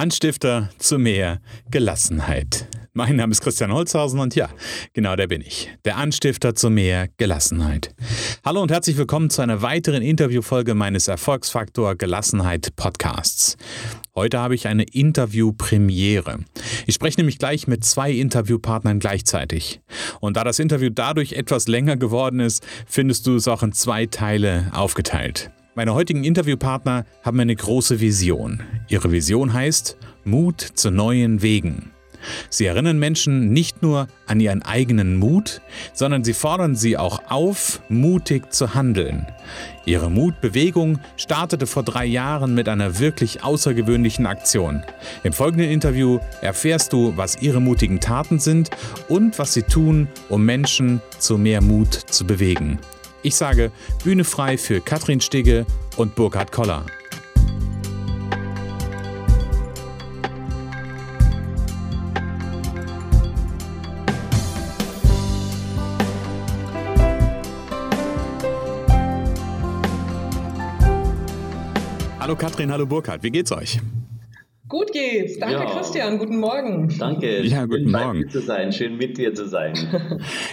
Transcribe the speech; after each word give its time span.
Anstifter 0.00 0.70
zu 0.78 0.98
mehr 0.98 1.42
Gelassenheit. 1.70 2.66
Mein 2.94 3.16
Name 3.16 3.32
ist 3.32 3.42
Christian 3.42 3.70
Holzhausen 3.70 4.18
und 4.18 4.34
ja, 4.34 4.48
genau 4.94 5.14
der 5.14 5.26
bin 5.26 5.42
ich. 5.42 5.68
Der 5.84 5.98
Anstifter 5.98 6.54
zu 6.54 6.70
mehr 6.70 7.08
Gelassenheit. 7.18 7.94
Hallo 8.42 8.62
und 8.62 8.70
herzlich 8.70 8.96
willkommen 8.96 9.28
zu 9.28 9.42
einer 9.42 9.60
weiteren 9.60 10.00
Interviewfolge 10.00 10.74
meines 10.74 11.06
Erfolgsfaktor 11.06 11.96
Gelassenheit 11.96 12.74
Podcasts. 12.76 13.58
Heute 14.14 14.38
habe 14.38 14.54
ich 14.54 14.68
eine 14.68 14.84
Interviewpremiere. 14.84 16.38
Ich 16.86 16.94
spreche 16.94 17.20
nämlich 17.20 17.36
gleich 17.36 17.66
mit 17.66 17.84
zwei 17.84 18.10
Interviewpartnern 18.10 19.00
gleichzeitig. 19.00 19.82
Und 20.20 20.38
da 20.38 20.44
das 20.44 20.60
Interview 20.60 20.88
dadurch 20.88 21.34
etwas 21.34 21.68
länger 21.68 21.98
geworden 21.98 22.40
ist, 22.40 22.66
findest 22.86 23.26
du 23.26 23.36
es 23.36 23.46
auch 23.48 23.62
in 23.62 23.72
zwei 23.72 24.06
Teile 24.06 24.70
aufgeteilt. 24.72 25.50
Meine 25.80 25.94
heutigen 25.94 26.24
Interviewpartner 26.24 27.06
haben 27.22 27.40
eine 27.40 27.56
große 27.56 28.00
Vision. 28.00 28.60
Ihre 28.88 29.12
Vision 29.12 29.54
heißt 29.54 29.96
Mut 30.24 30.60
zu 30.60 30.90
neuen 30.90 31.40
Wegen. 31.40 31.90
Sie 32.50 32.66
erinnern 32.66 32.98
Menschen 32.98 33.54
nicht 33.54 33.80
nur 33.80 34.06
an 34.26 34.40
ihren 34.40 34.60
eigenen 34.60 35.16
Mut, 35.16 35.62
sondern 35.94 36.22
sie 36.22 36.34
fordern 36.34 36.76
sie 36.76 36.98
auch 36.98 37.22
auf, 37.30 37.80
mutig 37.88 38.52
zu 38.52 38.74
handeln. 38.74 39.24
Ihre 39.86 40.10
Mutbewegung 40.10 40.98
startete 41.16 41.66
vor 41.66 41.82
drei 41.82 42.04
Jahren 42.04 42.54
mit 42.54 42.68
einer 42.68 42.98
wirklich 42.98 43.42
außergewöhnlichen 43.42 44.26
Aktion. 44.26 44.82
Im 45.22 45.32
folgenden 45.32 45.70
Interview 45.70 46.18
erfährst 46.42 46.92
du, 46.92 47.16
was 47.16 47.40
ihre 47.40 47.62
mutigen 47.62 48.00
Taten 48.00 48.38
sind 48.38 48.68
und 49.08 49.38
was 49.38 49.54
sie 49.54 49.62
tun, 49.62 50.08
um 50.28 50.44
Menschen 50.44 51.00
zu 51.18 51.38
mehr 51.38 51.62
Mut 51.62 51.94
zu 51.94 52.26
bewegen. 52.26 52.78
Ich 53.22 53.36
sage 53.36 53.70
Bühne 54.02 54.24
frei 54.24 54.56
für 54.56 54.80
Katrin 54.80 55.20
Stigge 55.20 55.66
und 55.96 56.14
Burkhard 56.14 56.52
Koller. 56.52 56.86
Hallo 72.18 72.36
Katrin, 72.36 72.70
hallo 72.70 72.86
Burkhard, 72.86 73.22
wie 73.22 73.30
geht's 73.30 73.52
euch? 73.52 73.80
Gut 74.70 74.92
geht's. 74.92 75.36
Danke, 75.36 75.64
ja. 75.64 75.66
Christian. 75.66 76.16
Guten 76.16 76.38
Morgen. 76.38 76.96
Danke. 76.96 77.42
Ja, 77.42 77.66
guten 77.66 77.90
schön 77.90 77.90
Morgen. 77.90 78.30
Zu 78.30 78.40
sein. 78.40 78.72
Schön 78.72 78.96
mit 78.96 79.18
dir 79.18 79.34
zu 79.34 79.48
sein. 79.48 79.74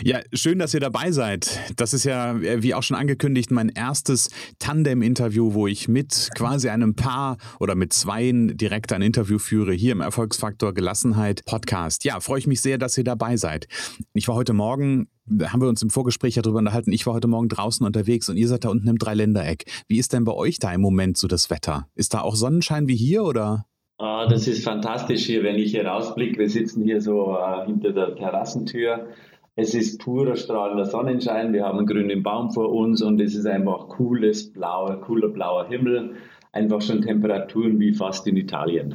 ja, 0.03 0.21
schön, 0.33 0.57
dass 0.57 0.73
ihr 0.73 0.79
dabei 0.79 1.11
seid. 1.11 1.59
Das 1.75 1.93
ist 1.93 2.03
ja, 2.03 2.35
wie 2.41 2.73
auch 2.73 2.81
schon 2.81 2.97
angekündigt, 2.97 3.51
mein 3.51 3.69
erstes 3.69 4.31
Tandem-Interview, 4.57 5.53
wo 5.53 5.67
ich 5.67 5.87
mit 5.87 6.29
quasi 6.35 6.67
einem 6.69 6.95
Paar 6.95 7.37
oder 7.59 7.75
mit 7.75 7.93
Zweien 7.93 8.57
direkt 8.57 8.91
ein 8.91 9.03
Interview 9.03 9.37
führe, 9.37 9.71
hier 9.71 9.91
im 9.91 10.01
Erfolgsfaktor 10.01 10.73
Gelassenheit 10.73 11.45
Podcast. 11.45 12.03
Ja, 12.03 12.19
freue 12.19 12.39
ich 12.39 12.47
mich 12.47 12.61
sehr, 12.61 12.79
dass 12.79 12.97
ihr 12.97 13.03
dabei 13.03 13.37
seid. 13.37 13.67
Ich 14.15 14.27
war 14.27 14.33
heute 14.33 14.53
Morgen 14.53 15.09
da 15.29 15.51
haben 15.51 15.61
wir 15.61 15.67
uns 15.67 15.81
im 15.81 15.89
Vorgespräch 15.89 16.35
ja 16.35 16.41
darüber 16.41 16.59
unterhalten. 16.59 16.93
Ich 16.93 17.05
war 17.05 17.13
heute 17.13 17.27
Morgen 17.27 17.49
draußen 17.49 17.85
unterwegs 17.85 18.29
und 18.29 18.37
ihr 18.37 18.47
seid 18.47 18.63
da 18.63 18.69
unten 18.69 18.87
im 18.87 18.97
Dreiländereck. 18.97 19.65
Wie 19.87 19.97
ist 19.97 20.13
denn 20.13 20.23
bei 20.23 20.31
euch 20.31 20.57
da 20.57 20.73
im 20.73 20.79
Moment 20.79 21.17
so 21.17 21.27
das 21.27 21.49
Wetter? 21.49 21.89
Ist 21.95 22.13
da 22.13 22.21
auch 22.21 22.35
Sonnenschein 22.35 22.87
wie 22.87 22.95
hier 22.95 23.23
oder? 23.23 23.66
Ah, 23.99 24.27
das 24.27 24.47
ist 24.47 24.63
fantastisch 24.63 25.25
hier, 25.25 25.43
wenn 25.43 25.55
ich 25.55 25.71
hier 25.71 25.87
rausblicke. 25.87 26.37
Wir 26.37 26.49
sitzen 26.49 26.83
hier 26.83 27.01
so 27.01 27.35
äh, 27.35 27.65
hinter 27.65 27.93
der 27.93 28.15
Terrassentür. 28.15 29.07
Es 29.55 29.73
ist 29.73 29.99
purer 29.99 30.35
strahlender 30.35 30.85
Sonnenschein. 30.85 31.51
Wir 31.51 31.65
haben 31.65 31.79
einen 31.79 31.87
grünen 31.87 32.21
Baum 32.21 32.51
vor 32.51 32.71
uns 32.71 33.01
und 33.01 33.19
es 33.19 33.33
ist 33.33 33.47
einfach 33.47 33.87
cooles 33.87 34.53
blauer, 34.53 35.01
cooler 35.01 35.29
blauer 35.29 35.67
Himmel 35.67 36.15
einfach 36.57 36.81
schon 36.81 37.01
Temperaturen 37.01 37.79
wie 37.79 37.93
fast 37.93 38.25
in 38.27 38.35
Italien. 38.35 38.93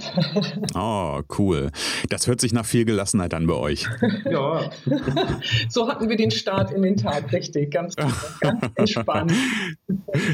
Oh, 0.74 1.20
cool. 1.38 1.70
Das 2.08 2.26
hört 2.26 2.40
sich 2.40 2.52
nach 2.52 2.66
viel 2.66 2.84
Gelassenheit 2.84 3.32
an 3.34 3.46
bei 3.46 3.54
euch. 3.54 3.86
Ja. 4.30 4.70
so 5.68 5.88
hatten 5.88 6.08
wir 6.08 6.16
den 6.16 6.30
Start 6.30 6.72
in 6.72 6.82
den 6.82 6.96
Tag, 6.96 7.32
richtig. 7.32 7.70
Ganz, 7.70 7.94
ganz 8.40 8.60
entspannt. 8.74 9.32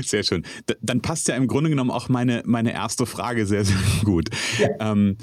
Sehr 0.02 0.22
schön. 0.22 0.44
Dann 0.80 1.02
passt 1.02 1.28
ja 1.28 1.36
im 1.36 1.46
Grunde 1.46 1.70
genommen 1.70 1.90
auch 1.90 2.08
meine, 2.08 2.42
meine 2.46 2.72
erste 2.72 3.06
Frage 3.06 3.46
sehr, 3.46 3.64
sehr 3.64 3.76
gut. 4.04 4.30
Ja. 4.58 4.92
Ähm, 4.92 5.16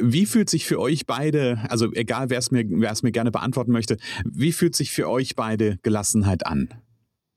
wie 0.00 0.26
fühlt 0.26 0.48
sich 0.48 0.64
für 0.66 0.80
euch 0.80 1.06
beide, 1.06 1.58
also 1.68 1.92
egal 1.92 2.30
wer 2.30 2.38
es 2.38 2.50
mir, 2.50 2.64
wer 2.66 2.92
es 2.92 3.02
mir 3.02 3.12
gerne 3.12 3.30
beantworten 3.30 3.72
möchte, 3.72 3.98
wie 4.24 4.52
fühlt 4.52 4.74
sich 4.74 4.92
für 4.92 5.08
euch 5.10 5.36
beide 5.36 5.78
Gelassenheit 5.82 6.46
an? 6.46 6.68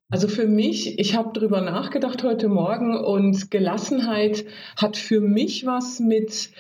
Also 0.09 0.29
für 0.29 0.47
mich, 0.47 0.99
ich 0.99 1.15
habe 1.15 1.31
darüber 1.33 1.59
nachgedacht 1.59 2.23
heute 2.23 2.47
Morgen 2.47 2.95
und 2.97 3.51
Gelassenheit 3.51 4.45
hat 4.77 4.95
für 4.95 5.19
mich 5.19 5.65
was 5.65 5.99
mit 5.99 6.51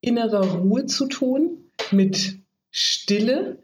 innerer 0.00 0.44
Ruhe 0.56 0.86
zu 0.86 1.06
tun, 1.06 1.70
mit 1.92 2.40
Stille. 2.72 3.62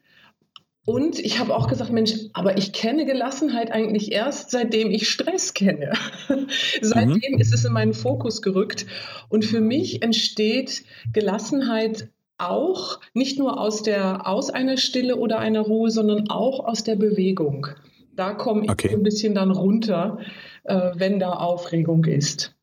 Und 0.85 1.19
ich 1.19 1.41
habe 1.41 1.57
auch 1.57 1.67
gesagt, 1.67 1.91
Mensch, 1.91 2.13
aber 2.35 2.57
ich 2.57 2.73
kenne 2.73 3.05
Gelassenheit 3.05 3.73
eigentlich 3.73 4.13
erst, 4.13 4.53
seitdem 4.53 4.93
ich 4.93 5.09
Stress 5.09 5.55
kenne. 5.55 5.93
seitdem 6.81 7.35
mhm. 7.35 7.41
ist 7.41 7.53
es 7.53 7.65
in 7.65 7.73
meinen 7.73 7.95
Fokus 7.95 8.43
gerückt. 8.43 8.87
Und 9.29 9.45
für 9.45 9.61
mich 9.61 10.03
entsteht 10.03 10.85
Gelassenheit 11.13 12.11
auch 12.39 13.01
nicht 13.13 13.41
nur 13.41 13.61
aus, 13.61 13.83
der, 13.83 14.27
aus 14.29 14.51
einer 14.51 14.77
Stille 14.77 15.17
oder 15.17 15.41
einer 15.41 15.63
Ruhe, 15.63 15.91
sondern 15.91 16.31
auch 16.31 16.61
aus 16.61 16.85
der 16.85 16.97
Bewegung. 16.97 17.67
Da 18.15 18.35
komme 18.35 18.65
ich 18.65 18.71
okay. 18.71 18.91
ein 18.91 19.03
bisschen 19.03 19.35
dann 19.35 19.51
runter, 19.51 20.19
äh, 20.65 20.93
wenn 20.95 21.19
da 21.19 21.33
Aufregung 21.33 22.05
ist. 22.05 22.55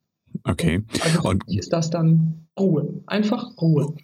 Okay. 0.44 0.84
Also 1.04 1.22
und 1.28 1.44
ist 1.48 1.74
das 1.74 1.90
dann 1.90 2.48
Ruhe. 2.58 3.02
Einfach 3.08 3.58
Ruhe. 3.62 3.96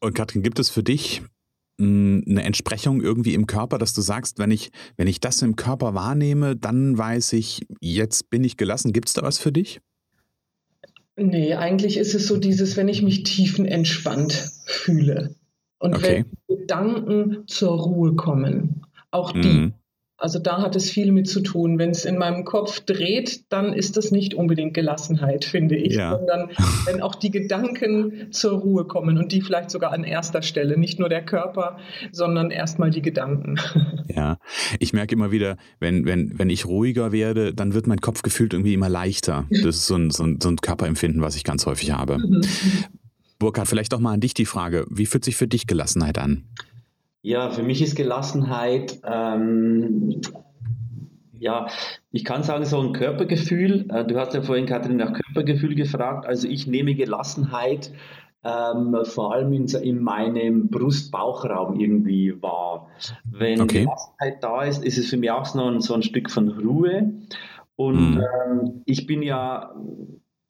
Und 0.00 0.14
Katrin, 0.14 0.42
gibt 0.42 0.58
es 0.58 0.70
für 0.70 0.82
dich 0.82 1.22
hm, 1.80 2.24
eine 2.28 2.44
Entsprechung 2.44 3.00
irgendwie 3.00 3.34
im 3.34 3.46
Körper, 3.46 3.78
dass 3.78 3.94
du 3.94 4.00
sagst, 4.00 4.38
wenn 4.38 4.50
ich, 4.50 4.70
wenn 4.96 5.08
ich 5.08 5.20
das 5.20 5.42
im 5.42 5.56
Körper 5.56 5.94
wahrnehme, 5.94 6.56
dann 6.56 6.96
weiß 6.96 7.32
ich, 7.34 7.66
jetzt 7.80 8.30
bin 8.30 8.44
ich 8.44 8.56
gelassen. 8.56 8.92
Gibt 8.92 9.08
es 9.08 9.14
da 9.14 9.22
was 9.22 9.38
für 9.38 9.52
dich? 9.52 9.80
Nee, 11.16 11.54
eigentlich 11.54 11.96
ist 11.96 12.14
es 12.14 12.26
so 12.26 12.36
dieses, 12.36 12.76
wenn 12.76 12.88
ich 12.88 13.02
mich 13.02 13.22
tiefenentspannt 13.22 14.50
fühle 14.66 15.34
und 15.78 15.96
okay. 15.96 16.26
wenn 16.48 16.58
Gedanken 16.58 17.44
zur 17.46 17.78
Ruhe 17.78 18.14
kommen. 18.14 18.82
Auch 19.10 19.32
die 19.32 19.48
mhm. 19.48 19.72
Also 20.18 20.38
da 20.38 20.62
hat 20.62 20.74
es 20.76 20.88
viel 20.88 21.12
mit 21.12 21.28
zu 21.28 21.42
tun. 21.42 21.78
Wenn 21.78 21.90
es 21.90 22.06
in 22.06 22.16
meinem 22.16 22.44
Kopf 22.44 22.80
dreht, 22.80 23.52
dann 23.52 23.74
ist 23.74 23.98
das 23.98 24.10
nicht 24.10 24.32
unbedingt 24.32 24.72
Gelassenheit, 24.72 25.44
finde 25.44 25.76
ich, 25.76 25.94
ja. 25.94 26.16
sondern 26.16 26.50
wenn 26.86 27.02
auch 27.02 27.14
die 27.14 27.30
Gedanken 27.30 28.28
zur 28.30 28.58
Ruhe 28.58 28.86
kommen 28.86 29.18
und 29.18 29.32
die 29.32 29.42
vielleicht 29.42 29.70
sogar 29.70 29.92
an 29.92 30.04
erster 30.04 30.40
Stelle, 30.40 30.78
nicht 30.78 30.98
nur 30.98 31.10
der 31.10 31.22
Körper, 31.22 31.78
sondern 32.12 32.50
erstmal 32.50 32.90
die 32.90 33.02
Gedanken. 33.02 33.58
Ja, 34.08 34.38
ich 34.78 34.92
merke 34.94 35.14
immer 35.14 35.30
wieder, 35.30 35.56
wenn, 35.78 36.06
wenn, 36.06 36.38
wenn 36.38 36.48
ich 36.48 36.64
ruhiger 36.64 37.12
werde, 37.12 37.52
dann 37.52 37.74
wird 37.74 37.86
mein 37.86 38.00
Kopf 38.00 38.22
gefühlt 38.22 38.54
irgendwie 38.54 38.72
immer 38.72 38.88
leichter. 38.88 39.46
Das 39.50 39.76
ist 39.76 39.86
so 39.86 39.96
ein, 39.96 40.10
so 40.10 40.22
ein, 40.22 40.40
so 40.40 40.48
ein 40.48 40.56
Körperempfinden, 40.56 41.20
was 41.20 41.36
ich 41.36 41.44
ganz 41.44 41.66
häufig 41.66 41.90
habe. 41.90 42.18
Mhm. 42.18 42.40
Burkhard, 43.38 43.68
vielleicht 43.68 43.92
auch 43.92 44.00
mal 44.00 44.14
an 44.14 44.20
dich 44.20 44.32
die 44.32 44.46
Frage, 44.46 44.86
wie 44.88 45.04
fühlt 45.04 45.24
sich 45.24 45.36
für 45.36 45.48
dich 45.48 45.66
Gelassenheit 45.66 46.16
an? 46.16 46.44
Ja, 47.26 47.50
für 47.50 47.64
mich 47.64 47.82
ist 47.82 47.96
Gelassenheit, 47.96 49.00
ähm, 49.04 50.20
ja, 51.32 51.66
ich 52.12 52.24
kann 52.24 52.44
sagen, 52.44 52.64
so 52.64 52.78
ein 52.78 52.92
Körpergefühl. 52.92 53.90
Äh, 53.90 54.04
du 54.04 54.16
hast 54.16 54.34
ja 54.34 54.42
vorhin, 54.42 54.66
Katrin, 54.66 54.98
nach 54.98 55.12
Körpergefühl 55.12 55.74
gefragt. 55.74 56.24
Also 56.24 56.46
ich 56.46 56.68
nehme 56.68 56.94
Gelassenheit 56.94 57.90
ähm, 58.44 58.96
vor 59.02 59.34
allem 59.34 59.52
in, 59.52 59.66
in 59.66 60.04
meinem 60.04 60.68
Brust-Bauchraum 60.68 61.80
irgendwie 61.80 62.40
wahr. 62.40 62.90
Wenn 63.24 63.60
okay. 63.60 63.80
Gelassenheit 63.80 64.44
da 64.44 64.62
ist, 64.62 64.84
ist 64.84 64.96
es 64.96 65.10
für 65.10 65.16
mich 65.16 65.32
auch 65.32 65.46
so 65.46 65.64
ein, 65.64 65.80
so 65.80 65.94
ein 65.94 66.04
Stück 66.04 66.30
von 66.30 66.48
Ruhe. 66.48 67.12
Und 67.74 68.18
mhm. 68.18 68.24
ähm, 68.46 68.82
ich 68.84 69.08
bin 69.08 69.24
ja 69.24 69.74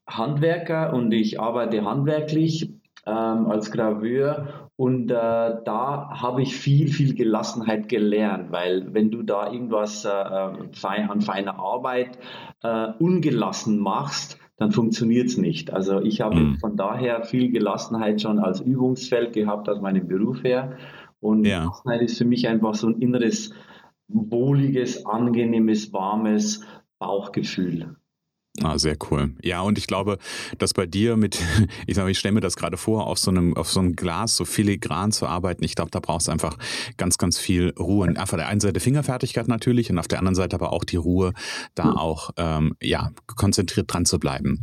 Handwerker 0.07 0.93
und 0.93 1.11
ich 1.13 1.41
arbeite 1.41 1.87
handwerklich 1.87 2.71
ähm, 3.07 3.47
als 3.47 3.71
Graveur 3.71 4.66
und 4.77 5.11
äh, 5.11 5.15
da 5.15 6.11
habe 6.11 6.43
ich 6.43 6.55
viel, 6.55 6.89
viel 6.89 7.15
Gelassenheit 7.15 7.89
gelernt, 7.89 8.53
weil 8.53 8.93
wenn 8.93 9.11
du 9.11 9.23
da 9.23 9.51
irgendwas 9.51 10.05
äh, 10.05 10.51
fein, 10.73 11.09
an 11.09 11.23
feiner 11.23 11.59
Arbeit 11.59 12.19
äh, 12.63 12.89
ungelassen 12.99 13.79
machst, 13.79 14.39
dann 14.59 14.73
funktioniert 14.73 15.29
es 15.29 15.39
nicht. 15.39 15.73
Also 15.73 16.03
ich 16.03 16.21
habe 16.21 16.37
mhm. 16.37 16.59
von 16.59 16.77
daher 16.77 17.23
viel 17.23 17.51
Gelassenheit 17.51 18.21
schon 18.21 18.39
als 18.39 18.61
Übungsfeld 18.61 19.33
gehabt 19.33 19.69
aus 19.71 19.81
meinem 19.81 20.09
Beruf 20.09 20.45
her. 20.45 20.77
Und 21.21 21.47
ja. 21.47 21.61
Gelassenheit 21.61 22.03
ist 22.03 22.19
für 22.19 22.27
mich 22.27 22.47
einfach 22.47 22.75
so 22.75 22.89
ein 22.89 23.01
inneres, 23.01 23.55
wohliges, 24.09 25.07
angenehmes, 25.07 25.95
warmes 25.95 26.67
Bauchgefühl. 26.99 27.97
Ah, 28.63 28.79
sehr 28.79 28.97
cool. 29.11 29.35
Ja, 29.43 29.61
und 29.61 29.79
ich 29.79 29.87
glaube, 29.87 30.19
dass 30.59 30.73
bei 30.73 30.87
dir 30.87 31.17
mit, 31.17 31.39
ich 31.87 31.97
sage, 31.97 32.11
ich 32.11 32.19
stelle 32.19 32.33
mir 32.33 32.41
das 32.41 32.57
gerade 32.57 32.77
vor, 32.77 33.07
auf 33.07 33.19
so 33.19 33.31
einem, 33.31 33.57
auf 33.57 33.71
so 33.71 33.81
einem 33.81 33.97
Glas 33.97 34.37
so 34.37 34.45
filigran 34.45 35.13
zu 35.13 35.27
arbeiten, 35.27 35.65
ich 35.65 35.75
glaube, 35.75 35.91
da 35.91 36.01
brauchst 36.01 36.29
du 36.29 36.33
einfach 36.33 36.57
ganz, 36.97 37.19
ganz 37.19 37.39
viel 37.39 37.75
Ruhe. 37.79 38.07
Und 38.07 38.19
auf 38.19 38.31
der 38.31 38.49
einen 38.49 38.61
Seite 38.61 38.81
Fingerfertigkeit 38.81 39.49
natürlich 39.49 39.91
und 39.91 39.99
auf 39.99 40.09
der 40.09 40.19
anderen 40.19 40.35
Seite 40.35 40.57
aber 40.57 40.73
auch 40.73 40.85
die 40.85 40.97
Ruhe, 40.97 41.33
da 41.75 41.93
auch 41.93 42.31
ähm, 42.37 42.75
ja, 42.81 43.13
konzentriert 43.27 43.93
dran 43.93 44.07
zu 44.07 44.19
bleiben. 44.19 44.63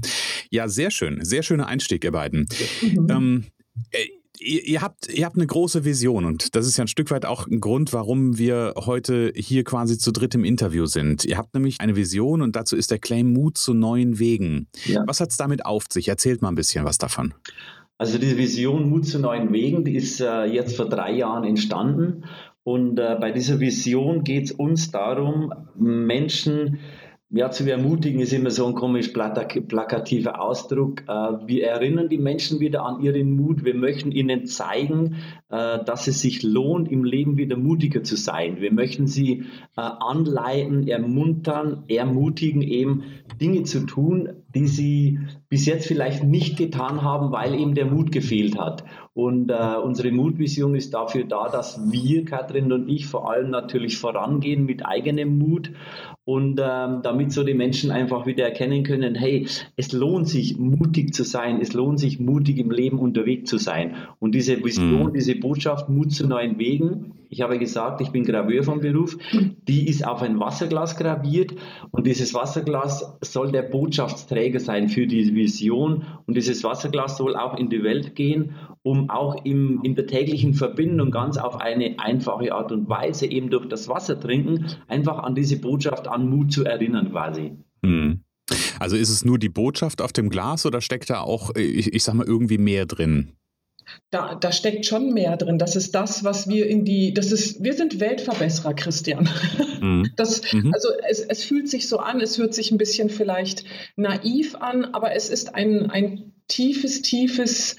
Ja, 0.50 0.68
sehr 0.68 0.92
schön. 0.92 1.24
Sehr 1.24 1.44
schöner 1.44 1.68
Einstieg, 1.68 2.04
ihr 2.04 2.12
beiden. 2.12 2.48
Mhm. 2.82 3.08
Ähm, 3.10 3.46
Äh, 3.92 4.06
ihr, 4.44 4.66
ihr, 4.66 4.82
habt, 4.82 5.08
ihr 5.10 5.26
habt 5.26 5.36
eine 5.36 5.48
große 5.48 5.86
Vision 5.86 6.26
und 6.26 6.56
das 6.56 6.68
ist 6.68 6.78
ja 6.78 6.84
ein 6.84 6.88
Stück 6.88 7.12
weit 7.12 7.26
auch 7.26 7.48
ein 7.48 7.60
Grund, 7.60 7.94
warum 7.94 8.38
wir 8.38 8.74
heute 8.78 9.32
hier 9.36 9.64
quasi 9.64 9.98
zu 9.98 10.12
dritt 10.12 10.36
im 10.36 10.44
Interview 10.44 10.86
sind. 10.86 11.26
Ihr 11.26 11.38
habt 11.38 11.54
nämlich 11.54 11.82
eine 11.82 11.96
Vision 11.96 12.42
und 12.42 12.56
dazu 12.56 12.76
ist 12.76 12.92
der 12.92 13.00
Claim 13.00 13.32
Mut 13.32 13.58
zu 13.58 13.74
neuen 13.74 14.20
Wegen. 14.20 14.68
Ja. 14.86 15.04
Was 15.08 15.20
hat 15.20 15.32
es 15.32 15.38
damit 15.38 15.66
auf 15.66 15.86
sich? 15.90 16.08
Erzählt 16.08 16.42
mal 16.42 16.50
ein 16.50 16.56
bisschen 16.56 16.86
was 16.86 16.98
davon. 16.98 17.34
Also 17.98 18.18
diese 18.18 18.38
Vision 18.38 18.90
Mut 18.90 19.06
zu 19.06 19.20
neuen 19.20 19.52
Wegen, 19.54 19.86
die 19.86 19.96
ist 19.96 20.20
äh, 20.20 20.46
jetzt 20.46 20.76
vor 20.76 20.90
drei 20.90 21.14
Jahren 21.14 21.44
entstanden. 21.44 22.26
Und 22.64 23.00
äh, 23.00 23.18
bei 23.20 23.32
dieser 23.32 23.60
Vision 23.60 24.24
geht 24.24 24.46
es 24.46 24.52
uns 24.52 24.92
darum, 24.92 25.54
Menschen 25.76 26.80
ja, 27.36 27.50
zu 27.50 27.70
ermutigen 27.70 28.22
ist 28.22 28.32
immer 28.32 28.52
so 28.52 28.68
ein 28.68 28.76
komisch 28.76 29.08
plakativer 29.08 30.40
Ausdruck. 30.40 31.02
Äh, 31.08 31.12
wir 31.48 31.66
erinnern 31.66 32.08
die 32.08 32.20
Menschen 32.20 32.60
wieder 32.60 32.86
an 32.86 33.02
ihren 33.02 33.36
Mut. 33.36 33.66
Wir 33.66 33.74
möchten 33.74 34.12
ihnen 34.12 34.46
zeigen, 34.46 35.16
äh, 35.50 35.84
dass 35.84 36.08
es 36.08 36.22
sich 36.22 36.44
lohnt, 36.44 36.92
im 36.92 37.04
Leben 37.04 37.36
wieder 37.38 37.58
mutiger 37.58 38.04
zu 38.04 38.18
sein. 38.18 38.62
Wir 38.62 38.72
möchten 38.72 39.08
sie 39.08 39.46
äh, 39.76 39.82
anleiten, 39.82 40.88
ermuntern, 40.88 41.86
ermutigen, 41.88 42.62
eben 42.62 43.04
Dinge 43.42 43.64
zu 43.64 43.88
tun, 43.88 44.43
die 44.56 44.68
sie 44.68 45.20
bis 45.50 45.66
jetzt 45.66 45.88
vielleicht 45.88 46.24
nicht 46.24 46.58
getan 46.58 47.02
haben, 47.02 47.32
weil 47.32 47.56
eben 47.56 47.76
der 47.76 47.86
Mut 47.86 48.12
gefehlt 48.12 48.58
hat. 48.58 48.84
Und 49.14 49.50
äh, 49.50 49.76
unsere 49.84 50.12
Mutvision 50.12 50.76
ist 50.76 50.94
dafür 50.94 51.24
da, 51.24 51.50
dass 51.50 51.92
wir, 51.92 52.26
Katrin 52.26 52.72
und 52.72 52.90
ich, 52.90 53.08
vor 53.08 53.32
allem 53.32 53.50
natürlich 53.50 53.98
vorangehen 53.98 54.66
mit 54.66 54.86
eigenem 54.86 55.38
Mut 55.38 55.72
und 56.26 56.60
ähm, 56.64 57.02
damit 57.04 57.32
so 57.32 57.44
die 57.44 57.54
Menschen 57.54 57.92
einfach 57.92 58.26
wieder 58.26 58.46
erkennen 58.46 58.84
können, 58.84 59.16
hey, 59.16 59.48
es 59.76 59.92
lohnt 59.92 60.28
sich 60.28 60.58
mutig 60.58 61.14
zu 61.14 61.24
sein, 61.24 61.60
es 61.60 61.74
lohnt 61.74 62.00
sich 62.00 62.20
mutig 62.20 62.58
im 62.58 62.72
Leben 62.72 63.00
unterwegs 63.00 63.50
zu 63.50 63.58
sein. 63.58 63.96
Und 64.20 64.34
diese 64.34 64.64
Vision, 64.64 65.10
mhm. 65.10 65.14
diese 65.14 65.36
Botschaft, 65.36 65.90
Mut 65.90 66.12
zu 66.12 66.28
neuen 66.28 66.58
Wegen, 66.58 67.14
ich 67.34 67.42
habe 67.42 67.58
gesagt, 67.58 68.00
ich 68.00 68.12
bin 68.12 68.26
Graveur 68.26 68.62
vom 68.62 68.80
Beruf. 68.80 69.18
Die 69.68 69.88
ist 69.88 70.06
auf 70.06 70.22
ein 70.22 70.40
Wasserglas 70.40 70.96
graviert 70.96 71.56
und 71.90 72.06
dieses 72.06 72.36
Wasserglas 72.36 73.18
soll 73.22 73.52
der 73.52 73.64
Botschaftsträger 73.64 74.60
sein 74.60 74.88
für 74.88 75.08
die 75.08 75.34
Vision 75.34 76.06
und 76.28 76.38
dieses 76.38 76.64
Wasserglas 76.64 77.18
soll 77.18 77.36
auch 77.36 77.58
in 77.58 77.70
die 77.70 77.82
Welt 77.82 78.16
gehen, 78.16 78.54
um 78.84 79.10
auch 79.10 79.44
im, 79.46 79.82
in 79.82 79.96
der 79.96 80.06
täglichen 80.06 80.54
Verbindung 80.54 81.10
ganz 81.10 81.40
auf 81.40 81.60
eine 81.60 81.96
einfache 81.98 82.54
Art 82.54 82.72
und 82.72 82.88
Weise 82.88 83.26
eben 83.26 83.50
durch 83.50 83.68
das 83.68 83.90
Wasser 83.90 84.20
trinken, 84.20 84.68
einfach 84.88 85.18
an 85.18 85.34
diese 85.34 85.60
Botschaft 85.60 86.08
an 86.08 86.30
Mut 86.30 86.54
zu 86.54 86.66
erinnern 86.66 87.10
quasi. 87.10 87.54
Hm. 87.84 88.22
Also 88.80 88.96
ist 88.96 89.10
es 89.10 89.26
nur 89.26 89.40
die 89.40 89.50
Botschaft 89.50 90.04
auf 90.04 90.14
dem 90.14 90.30
Glas 90.30 90.68
oder 90.68 90.82
steckt 90.82 91.10
da 91.10 91.22
auch, 91.22 91.56
ich, 91.56 91.94
ich 91.94 92.04
sag 92.04 92.14
mal, 92.14 92.28
irgendwie 92.28 92.60
mehr 92.60 92.86
drin? 92.86 93.32
Da, 94.10 94.36
da 94.36 94.52
steckt 94.52 94.86
schon 94.86 95.14
mehr 95.14 95.38
drin. 95.38 95.58
Das 95.58 95.76
ist 95.76 95.96
das, 95.96 96.24
was 96.24 96.48
wir 96.48 96.68
in 96.68 96.86
die, 96.86 97.14
das 97.14 97.32
ist, 97.32 97.64
wir 97.64 97.74
sind 97.74 98.00
Weltverbesserer, 98.00 98.74
Christian. 98.74 99.30
Mhm. 99.80 100.12
Das, 100.16 100.54
mhm. 100.54 100.72
Also 100.74 100.90
es, 101.10 101.22
es 101.22 101.44
fühlt 101.44 101.70
sich 101.70 101.90
so 101.90 101.98
an, 101.98 102.22
es 102.22 102.38
hört 102.38 102.54
sich 102.54 102.72
ein 102.72 102.78
bisschen 102.78 103.10
vielleicht 103.10 103.64
naiv 103.96 104.56
an, 104.56 104.86
aber 104.86 105.14
es 105.16 105.30
ist 105.30 105.56
ein, 105.56 105.90
ein 105.90 106.34
tiefes, 106.48 107.02
tiefes 107.02 107.76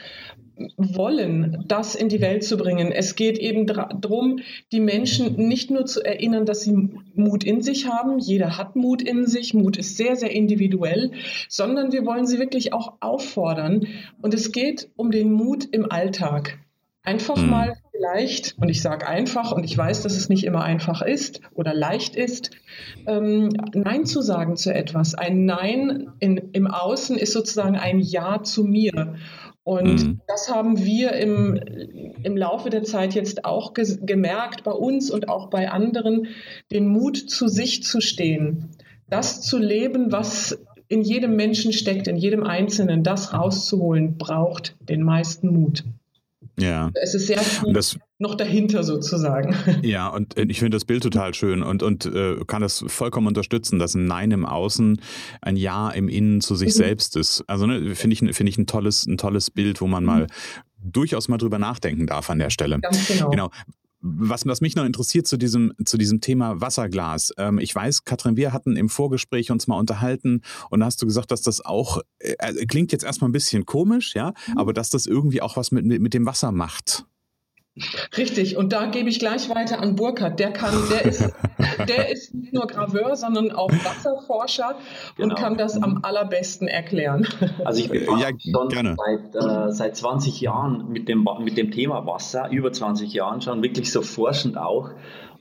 wollen, 0.76 1.64
das 1.66 1.94
in 1.94 2.08
die 2.08 2.20
Welt 2.20 2.44
zu 2.44 2.56
bringen. 2.56 2.92
Es 2.92 3.16
geht 3.16 3.38
eben 3.38 3.66
darum, 3.66 4.40
die 4.72 4.80
Menschen 4.80 5.36
nicht 5.36 5.70
nur 5.70 5.86
zu 5.86 6.02
erinnern, 6.02 6.46
dass 6.46 6.62
sie 6.62 6.90
Mut 7.14 7.44
in 7.44 7.62
sich 7.62 7.86
haben. 7.88 8.18
Jeder 8.18 8.56
hat 8.56 8.76
Mut 8.76 9.02
in 9.02 9.26
sich. 9.26 9.54
Mut 9.54 9.76
ist 9.76 9.96
sehr, 9.96 10.16
sehr 10.16 10.30
individuell, 10.30 11.12
sondern 11.48 11.92
wir 11.92 12.04
wollen 12.04 12.26
sie 12.26 12.38
wirklich 12.38 12.72
auch 12.72 12.94
auffordern. 13.00 13.86
Und 14.22 14.34
es 14.34 14.52
geht 14.52 14.90
um 14.96 15.10
den 15.10 15.32
Mut 15.32 15.64
im 15.70 15.90
Alltag. 15.90 16.58
Einfach 17.02 17.36
mhm. 17.36 17.50
mal 17.50 17.74
vielleicht, 17.92 18.56
und 18.58 18.68
ich 18.70 18.80
sage 18.80 19.06
einfach, 19.06 19.52
und 19.52 19.64
ich 19.64 19.76
weiß, 19.76 20.02
dass 20.02 20.16
es 20.16 20.28
nicht 20.28 20.44
immer 20.44 20.62
einfach 20.62 21.02
ist 21.02 21.40
oder 21.52 21.74
leicht 21.74 22.16
ist, 22.16 22.50
ähm, 23.06 23.50
Nein 23.74 24.06
zu 24.06 24.22
sagen 24.22 24.56
zu 24.56 24.74
etwas. 24.74 25.14
Ein 25.14 25.44
Nein 25.44 26.08
in, 26.18 26.38
im 26.52 26.66
Außen 26.66 27.18
ist 27.18 27.32
sozusagen 27.32 27.76
ein 27.76 28.00
Ja 28.00 28.42
zu 28.42 28.64
mir. 28.64 29.16
Und 29.64 30.04
mhm. 30.04 30.20
das 30.28 30.50
haben 30.50 30.84
wir 30.84 31.12
im, 31.12 31.56
im 32.22 32.36
Laufe 32.36 32.68
der 32.68 32.84
Zeit 32.84 33.14
jetzt 33.14 33.46
auch 33.46 33.72
ge 33.72 33.96
gemerkt, 34.02 34.62
bei 34.62 34.72
uns 34.72 35.10
und 35.10 35.28
auch 35.30 35.48
bei 35.48 35.70
anderen, 35.70 36.28
den 36.70 36.86
Mut 36.86 37.16
zu 37.16 37.48
sich 37.48 37.82
zu 37.82 38.02
stehen, 38.02 38.70
das 39.08 39.40
zu 39.40 39.58
leben, 39.58 40.12
was 40.12 40.58
in 40.88 41.00
jedem 41.00 41.34
Menschen 41.34 41.72
steckt, 41.72 42.06
in 42.08 42.16
jedem 42.16 42.42
Einzelnen, 42.42 43.02
das 43.02 43.32
rauszuholen, 43.32 44.18
braucht 44.18 44.76
den 44.80 45.02
meisten 45.02 45.48
Mut. 45.48 45.84
Ja. 46.58 46.90
Es 46.94 47.14
ist 47.14 47.26
sehr 47.26 47.40
viel 47.40 47.72
das, 47.72 47.98
noch 48.18 48.34
dahinter 48.34 48.82
sozusagen. 48.84 49.56
Ja, 49.82 50.08
und 50.08 50.38
ich 50.38 50.58
finde 50.60 50.76
das 50.76 50.84
Bild 50.84 51.02
total 51.02 51.34
schön 51.34 51.62
und, 51.62 51.82
und 51.82 52.06
äh, 52.06 52.36
kann 52.46 52.62
das 52.62 52.84
vollkommen 52.86 53.26
unterstützen, 53.26 53.78
dass 53.78 53.94
ein 53.94 54.06
Nein 54.06 54.30
im 54.30 54.46
Außen 54.46 55.00
ein 55.42 55.56
Ja 55.56 55.90
im 55.90 56.08
Innen 56.08 56.40
zu 56.40 56.54
sich 56.54 56.68
mhm. 56.68 56.78
selbst 56.78 57.16
ist. 57.16 57.44
Also 57.46 57.66
ne, 57.66 57.94
finde 57.94 58.14
ich, 58.14 58.36
find 58.36 58.48
ich 58.48 58.58
ein, 58.58 58.66
tolles, 58.66 59.06
ein 59.06 59.18
tolles 59.18 59.50
Bild, 59.50 59.80
wo 59.80 59.86
man 59.86 60.04
mhm. 60.04 60.08
mal 60.08 60.26
durchaus 60.78 61.28
mal 61.28 61.38
drüber 61.38 61.58
nachdenken 61.58 62.06
darf 62.06 62.30
an 62.30 62.38
der 62.38 62.50
Stelle. 62.50 62.78
Ganz 62.80 63.06
genau. 63.08 63.30
genau. 63.30 63.50
Was, 64.06 64.44
was, 64.44 64.60
mich 64.60 64.76
noch 64.76 64.84
interessiert 64.84 65.26
zu 65.26 65.38
diesem, 65.38 65.72
zu 65.84 65.96
diesem 65.96 66.20
Thema 66.20 66.60
Wasserglas. 66.60 67.32
Ähm, 67.38 67.58
ich 67.58 67.74
weiß, 67.74 68.04
Katrin, 68.04 68.36
wir 68.36 68.52
hatten 68.52 68.76
im 68.76 68.90
Vorgespräch 68.90 69.50
uns 69.50 69.66
mal 69.66 69.78
unterhalten 69.78 70.42
und 70.68 70.80
da 70.80 70.86
hast 70.86 71.00
du 71.00 71.06
gesagt, 71.06 71.30
dass 71.30 71.40
das 71.40 71.64
auch, 71.64 72.02
äh, 72.18 72.34
äh 72.38 72.66
klingt 72.66 72.92
jetzt 72.92 73.04
erstmal 73.04 73.30
ein 73.30 73.32
bisschen 73.32 73.64
komisch, 73.64 74.14
ja, 74.14 74.34
mhm. 74.48 74.58
aber 74.58 74.74
dass 74.74 74.90
das 74.90 75.06
irgendwie 75.06 75.40
auch 75.40 75.56
was 75.56 75.72
mit, 75.72 75.86
mit, 75.86 76.02
mit 76.02 76.12
dem 76.12 76.26
Wasser 76.26 76.52
macht. 76.52 77.06
Richtig, 78.16 78.56
und 78.56 78.72
da 78.72 78.86
gebe 78.86 79.08
ich 79.08 79.18
gleich 79.18 79.50
weiter 79.50 79.80
an 79.80 79.96
Burkhard. 79.96 80.38
Der 80.38 80.52
kann, 80.52 80.74
der 80.90 81.04
ist, 81.04 81.32
der 81.88 82.08
ist 82.08 82.32
nicht 82.32 82.52
nur 82.52 82.68
Graveur, 82.68 83.16
sondern 83.16 83.50
auch 83.50 83.70
Wasserforscher 83.70 84.76
genau. 85.16 85.28
und 85.28 85.38
kann 85.40 85.56
das 85.56 85.82
am 85.82 86.00
allerbesten 86.02 86.68
erklären. 86.68 87.26
Also 87.64 87.80
ich 87.80 87.90
bin 87.90 88.02
ja, 88.18 88.28
schon 88.28 88.68
gerne. 88.68 88.96
Seit, 88.96 89.34
äh, 89.34 89.72
seit 89.72 89.96
20 89.96 90.40
Jahren 90.40 90.88
mit 90.88 91.08
dem, 91.08 91.26
mit 91.40 91.56
dem 91.56 91.72
Thema 91.72 92.06
Wasser, 92.06 92.48
über 92.50 92.70
20 92.70 93.12
Jahren 93.12 93.40
schon, 93.40 93.62
wirklich 93.62 93.90
so 93.90 94.02
forschend 94.02 94.56
auch. 94.56 94.90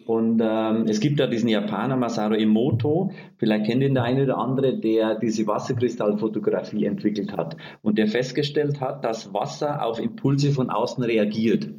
Und 0.05 0.41
ähm, 0.43 0.85
es 0.87 0.99
gibt 0.99 1.19
da 1.19 1.27
diesen 1.27 1.47
Japaner 1.47 1.95
Masaru 1.95 2.33
Emoto, 2.33 3.11
vielleicht 3.37 3.65
kennt 3.65 3.83
ihn 3.83 3.93
der 3.93 4.03
eine 4.03 4.23
oder 4.23 4.37
andere, 4.37 4.77
der 4.77 5.15
diese 5.15 5.47
Wasserkristallfotografie 5.47 6.85
entwickelt 6.85 7.37
hat 7.37 7.55
und 7.81 7.97
der 7.97 8.07
festgestellt 8.07 8.81
hat, 8.81 9.05
dass 9.05 9.33
Wasser 9.33 9.85
auf 9.85 9.99
Impulse 9.99 10.51
von 10.51 10.69
außen 10.69 11.03
reagiert. 11.03 11.69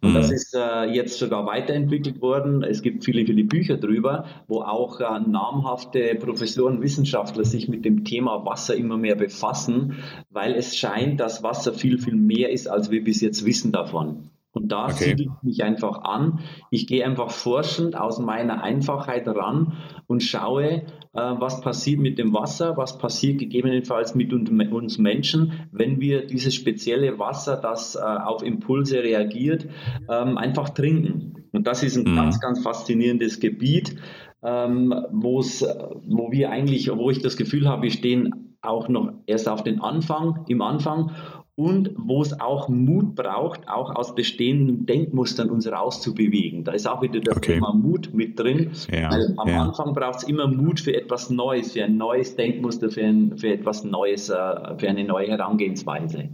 Und 0.00 0.10
mhm. 0.10 0.14
das 0.14 0.30
ist 0.30 0.54
äh, 0.54 0.84
jetzt 0.84 1.18
sogar 1.18 1.46
weiterentwickelt 1.46 2.20
worden. 2.20 2.62
Es 2.62 2.82
gibt 2.82 3.04
viele, 3.04 3.24
viele 3.24 3.44
Bücher 3.44 3.76
drüber, 3.76 4.26
wo 4.48 4.60
auch 4.60 5.00
äh, 5.00 5.20
namhafte 5.20 6.14
Professoren, 6.16 6.82
Wissenschaftler 6.82 7.44
sich 7.44 7.68
mit 7.68 7.84
dem 7.84 8.04
Thema 8.04 8.44
Wasser 8.44 8.74
immer 8.74 8.96
mehr 8.96 9.16
befassen, 9.16 9.96
weil 10.30 10.54
es 10.54 10.76
scheint, 10.76 11.20
dass 11.20 11.42
Wasser 11.42 11.72
viel, 11.72 11.98
viel 11.98 12.16
mehr 12.16 12.50
ist, 12.50 12.68
als 12.68 12.90
wir 12.90 13.02
bis 13.02 13.20
jetzt 13.20 13.44
wissen 13.44 13.72
davon. 13.72 14.30
Und 14.56 14.72
da 14.72 14.84
okay. 14.84 15.10
siedelt 15.10 15.42
mich 15.42 15.62
einfach 15.62 16.02
an. 16.04 16.40
Ich 16.70 16.86
gehe 16.86 17.04
einfach 17.04 17.30
forschend 17.30 17.94
aus 17.94 18.18
meiner 18.18 18.62
Einfachheit 18.62 19.28
ran 19.28 19.74
und 20.06 20.22
schaue, 20.22 20.64
äh, 20.66 20.82
was 21.12 21.60
passiert 21.60 22.00
mit 22.00 22.16
dem 22.16 22.32
Wasser, 22.32 22.78
was 22.78 22.96
passiert 22.96 23.38
gegebenenfalls 23.38 24.14
mit 24.14 24.32
uns 24.32 24.96
Menschen, 24.96 25.68
wenn 25.72 26.00
wir 26.00 26.26
dieses 26.26 26.54
spezielle 26.54 27.18
Wasser, 27.18 27.58
das 27.58 27.96
äh, 27.96 28.00
auf 28.00 28.42
Impulse 28.42 29.02
reagiert, 29.02 29.66
ähm, 30.08 30.38
einfach 30.38 30.70
trinken. 30.70 31.44
Und 31.52 31.66
das 31.66 31.82
ist 31.82 31.98
ein 31.98 32.10
mhm. 32.10 32.16
ganz, 32.16 32.40
ganz 32.40 32.62
faszinierendes 32.62 33.40
Gebiet, 33.40 33.96
ähm, 34.42 34.94
wo 35.12 35.42
wir 35.42 36.50
eigentlich, 36.50 36.90
wo 36.90 37.10
ich 37.10 37.20
das 37.20 37.36
Gefühl 37.36 37.68
habe, 37.68 37.82
wir 37.82 37.90
stehen 37.90 38.56
auch 38.62 38.88
noch 38.88 39.12
erst 39.26 39.50
auf 39.50 39.62
den 39.62 39.82
Anfang, 39.82 40.46
im 40.48 40.62
Anfang 40.62 41.10
und 41.56 41.92
wo 41.96 42.20
es 42.20 42.38
auch 42.38 42.68
Mut 42.68 43.14
braucht, 43.14 43.66
auch 43.66 43.94
aus 43.96 44.14
bestehenden 44.14 44.84
Denkmustern 44.84 45.48
uns 45.48 45.66
rauszubewegen. 45.66 46.64
Da 46.64 46.72
ist 46.72 46.86
auch 46.86 47.00
wieder 47.00 47.18
das 47.20 47.38
okay. 47.38 47.54
Thema 47.54 47.72
Mut 47.72 48.12
mit 48.12 48.38
drin, 48.38 48.72
ja, 48.92 49.10
weil 49.10 49.34
am 49.38 49.48
ja. 49.48 49.62
Anfang 49.62 49.94
braucht 49.94 50.18
es 50.18 50.22
immer 50.24 50.46
Mut 50.48 50.80
für 50.80 50.94
etwas 50.94 51.30
Neues, 51.30 51.72
für 51.72 51.84
ein 51.84 51.96
neues 51.96 52.36
Denkmuster, 52.36 52.90
für, 52.90 53.04
ein, 53.04 53.38
für 53.38 53.48
etwas 53.48 53.84
Neues, 53.84 54.28
äh, 54.28 54.34
für 54.78 54.88
eine 54.88 55.04
neue 55.04 55.28
Herangehensweise. 55.28 56.28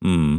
Mhm. 0.00 0.37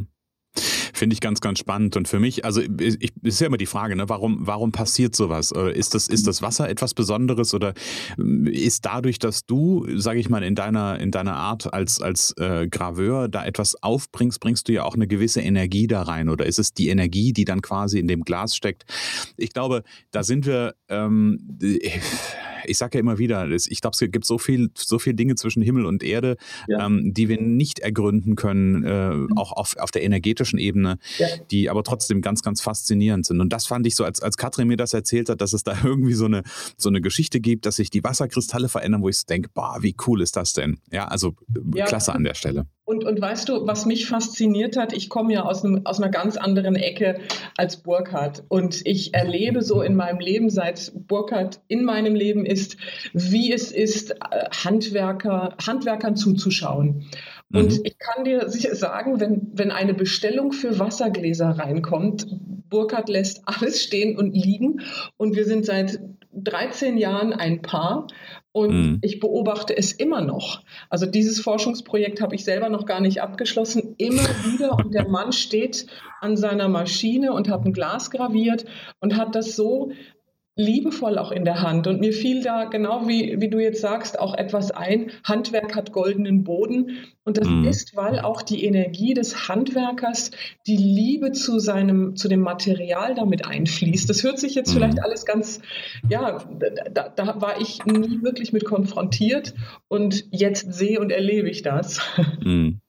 Finde 1.00 1.14
ich 1.14 1.22
ganz, 1.22 1.40
ganz 1.40 1.60
spannend. 1.60 1.96
Und 1.96 2.10
für 2.10 2.20
mich, 2.20 2.44
also 2.44 2.60
ich, 2.60 3.14
ist 3.24 3.40
ja 3.40 3.48
immer 3.48 3.56
die 3.56 3.68
Frage, 3.68 3.96
ne, 3.96 4.10
warum, 4.10 4.40
warum 4.42 4.74
passiert 4.74 5.16
sowas? 5.16 5.52
Ist 5.52 5.96
das, 5.96 6.10
ist 6.10 6.28
das 6.28 6.42
Wasser 6.42 6.68
etwas 6.68 6.94
Besonderes 6.94 7.54
oder 7.54 7.74
ähm, 8.18 8.46
ist 8.46 8.86
dadurch, 8.86 9.18
dass 9.18 9.46
du, 9.46 9.88
sage 9.98 10.20
ich 10.20 10.30
mal, 10.30 10.44
in 10.44 10.56
deiner, 10.56 11.00
in 11.00 11.12
deiner 11.12 11.38
Art 11.38 11.74
als, 11.74 12.02
als 12.02 12.34
äh, 12.34 12.68
Graveur 12.68 13.30
da 13.30 13.46
etwas 13.46 13.82
aufbringst, 13.82 14.42
bringst 14.42 14.68
du 14.68 14.74
ja 14.74 14.84
auch 14.84 14.96
eine 14.96 15.08
gewisse 15.08 15.40
Energie 15.40 15.88
da 15.88 16.02
rein? 16.02 16.28
Oder 16.28 16.46
ist 16.46 16.60
es 16.60 16.74
die 16.74 16.90
Energie, 16.90 17.32
die 17.32 17.46
dann 17.46 17.62
quasi 17.62 17.98
in 17.98 18.10
dem 18.10 18.26
Glas 18.26 18.54
steckt? 18.54 18.84
Ich 19.38 19.54
glaube, 19.54 19.84
da 20.12 20.24
sind 20.24 20.46
wir. 20.46 20.76
Ähm, 20.90 21.58
ich 22.70 22.78
sage 22.78 22.98
ja 22.98 23.00
immer 23.00 23.18
wieder, 23.18 23.48
ich 23.50 23.82
glaube, 23.82 23.98
es 24.00 24.12
gibt 24.12 24.26
so 24.26 24.38
viel, 24.38 24.70
so 24.76 25.00
viele 25.00 25.16
Dinge 25.16 25.36
zwischen 25.36 25.62
Himmel 25.62 25.86
und 25.86 26.04
Erde, 26.04 26.38
ja. 26.68 26.86
ähm, 26.86 27.14
die 27.14 27.30
wir 27.30 27.42
nicht 27.42 27.80
ergründen 27.80 28.36
können, 28.36 28.84
äh, 28.84 29.10
mhm. 29.12 29.38
auch 29.38 29.52
auf, 29.52 29.76
auf 29.78 29.92
der 29.92 30.04
energetischen 30.04 30.60
Ebene, 30.60 30.98
ja. 31.18 31.28
die 31.52 31.70
aber 31.70 31.84
trotzdem 31.84 32.22
ganz, 32.22 32.42
ganz 32.42 32.62
faszinierend 32.62 33.26
sind. 33.26 33.42
Und 33.42 33.52
das 33.52 33.68
fand 33.68 33.88
ich 33.88 33.96
so, 33.96 34.04
als, 34.04 34.22
als 34.22 34.38
Katrin 34.38 34.68
mir 34.68 34.78
das 34.78 34.94
erzählt 34.94 35.30
hat, 35.30 35.42
dass 35.42 35.54
es 35.54 35.64
da 35.64 35.76
irgendwie 35.84 36.14
so 36.14 36.26
eine, 36.26 36.44
so 36.78 36.90
eine 36.90 37.02
Geschichte 37.02 37.40
gibt, 37.40 37.66
dass 37.66 37.78
sich 37.78 37.90
die 37.90 38.04
Wasserkristalle 38.04 38.70
verändern, 38.70 39.02
wo 39.02 39.10
ich 39.10 39.18
so 39.18 39.26
denke, 39.28 39.50
boah, 39.54 39.78
wie 39.82 39.96
cool 40.08 40.22
ist 40.22 40.36
das 40.36 40.54
denn? 40.54 40.80
Ja, 40.92 41.08
also 41.08 41.36
ja. 41.74 41.86
klasse 41.86 42.14
an 42.14 42.24
der 42.24 42.36
Stelle. 42.36 42.66
Und, 42.90 43.04
und 43.04 43.22
weißt 43.22 43.48
du, 43.48 43.68
was 43.68 43.86
mich 43.86 44.08
fasziniert 44.08 44.76
hat, 44.76 44.94
ich 44.94 45.10
komme 45.10 45.32
ja 45.32 45.44
aus, 45.44 45.64
einem, 45.64 45.86
aus 45.86 46.02
einer 46.02 46.10
ganz 46.10 46.38
anderen 46.38 46.76
Ecke 46.76 47.20
als 47.56 47.78
Burkhardt. 47.78 48.42
Und 48.48 48.82
ich 48.84 49.14
erlebe 49.14 49.62
so 49.62 49.84
in 49.84 49.96
meinem 49.96 50.20
Leben, 50.20 50.50
seit 50.50 50.92
Burkhardt 50.96 51.60
in 51.68 51.84
meinem 51.84 52.16
Leben 52.16 52.48
ist, 52.48 52.78
wie 53.14 53.54
es 53.54 53.72
ist, 53.72 54.10
äh, 54.10 54.16
Handwerker, 54.64 55.56
Handwerkern 55.64 56.16
zuzuschauen. 56.16 57.06
Und 57.54 57.78
mhm. 57.78 57.82
ich 57.84 58.00
kann 58.00 58.24
dir 58.24 58.50
sicher 58.50 58.74
sagen, 58.74 59.20
wenn, 59.20 59.52
wenn 59.54 59.70
eine 59.70 59.94
Bestellung 59.94 60.52
für 60.52 60.80
Wassergläser 60.80 61.50
reinkommt, 61.60 62.26
Burkhardt 62.72 63.08
lässt 63.08 63.44
alles 63.46 63.84
stehen 63.84 64.18
und 64.18 64.34
liegen. 64.34 64.82
Und 65.16 65.36
wir 65.36 65.46
sind 65.46 65.64
seit 65.64 66.00
13 66.34 66.98
Jahren 66.98 67.34
ein 67.34 67.62
Paar 67.62 68.08
und 68.52 68.74
mhm. 68.74 69.00
ich 69.02 69.20
beobachte 69.20 69.78
es 69.78 69.92
immer 69.92 70.22
noch. 70.22 70.64
Also 70.90 71.06
dieses 71.06 71.40
Forschungsprojekt 71.40 72.22
habe 72.22 72.36
ich 72.36 72.44
selber 72.44 72.70
noch 72.70 72.86
gar 72.86 73.00
nicht 73.00 73.22
abgeschlossen. 73.22 73.96
Immer 73.98 74.24
wieder 74.46 74.74
und 74.78 74.94
der 74.94 75.08
Mann 75.08 75.32
steht 75.32 75.86
an 76.20 76.36
seiner 76.36 76.68
Maschine 76.68 77.34
und 77.34 77.50
hat 77.50 77.66
ein 77.66 77.74
Glas 77.74 78.10
graviert 78.10 78.66
und 79.00 79.18
hat 79.18 79.36
das 79.36 79.56
so 79.56 79.92
liebevoll 80.60 81.18
auch 81.18 81.32
in 81.32 81.46
der 81.46 81.62
Hand. 81.62 81.88
Und 81.88 82.02
mir 82.02 82.12
fiel 82.12 82.44
da, 82.44 82.66
genau 82.66 83.08
wie, 83.08 83.40
wie 83.40 83.50
du 83.50 83.60
jetzt 83.60 83.80
sagst, 83.80 84.20
auch 84.20 84.36
etwas 84.36 84.72
ein. 84.72 85.12
Handwerk 85.24 85.74
hat 85.74 85.94
goldenen 85.94 86.44
Boden. 86.44 86.98
Und 87.24 87.38
das 87.38 87.48
mhm. 87.48 87.64
ist, 87.64 87.96
weil 87.96 88.20
auch 88.20 88.42
die 88.42 88.66
Energie 88.66 89.14
des 89.14 89.48
Handwerkers, 89.48 90.32
die 90.68 90.76
Liebe 90.76 91.32
zu 91.32 91.60
seinem, 91.60 92.18
zu 92.18 92.28
dem 92.28 92.42
Material 92.42 93.16
damit 93.16 93.46
einfließt. 93.46 94.10
Das 94.10 94.24
hört 94.24 94.38
sich 94.38 94.54
jetzt 94.54 94.72
mhm. 94.72 94.80
vielleicht 94.80 95.02
alles 95.02 95.26
ganz, 95.26 95.62
ja, 96.10 96.44
da, 96.92 97.08
da, 97.08 97.40
war 97.40 97.62
ich 97.62 97.86
nie 97.86 98.22
wirklich 98.22 98.52
mit 98.52 98.66
konfrontiert. 98.66 99.54
Und 99.88 100.26
jetzt 100.32 100.74
sehe 100.74 101.00
und 101.00 101.12
erlebe 101.12 101.50
ich 101.50 101.62
das. 101.62 102.02
Mhm. 102.42 102.82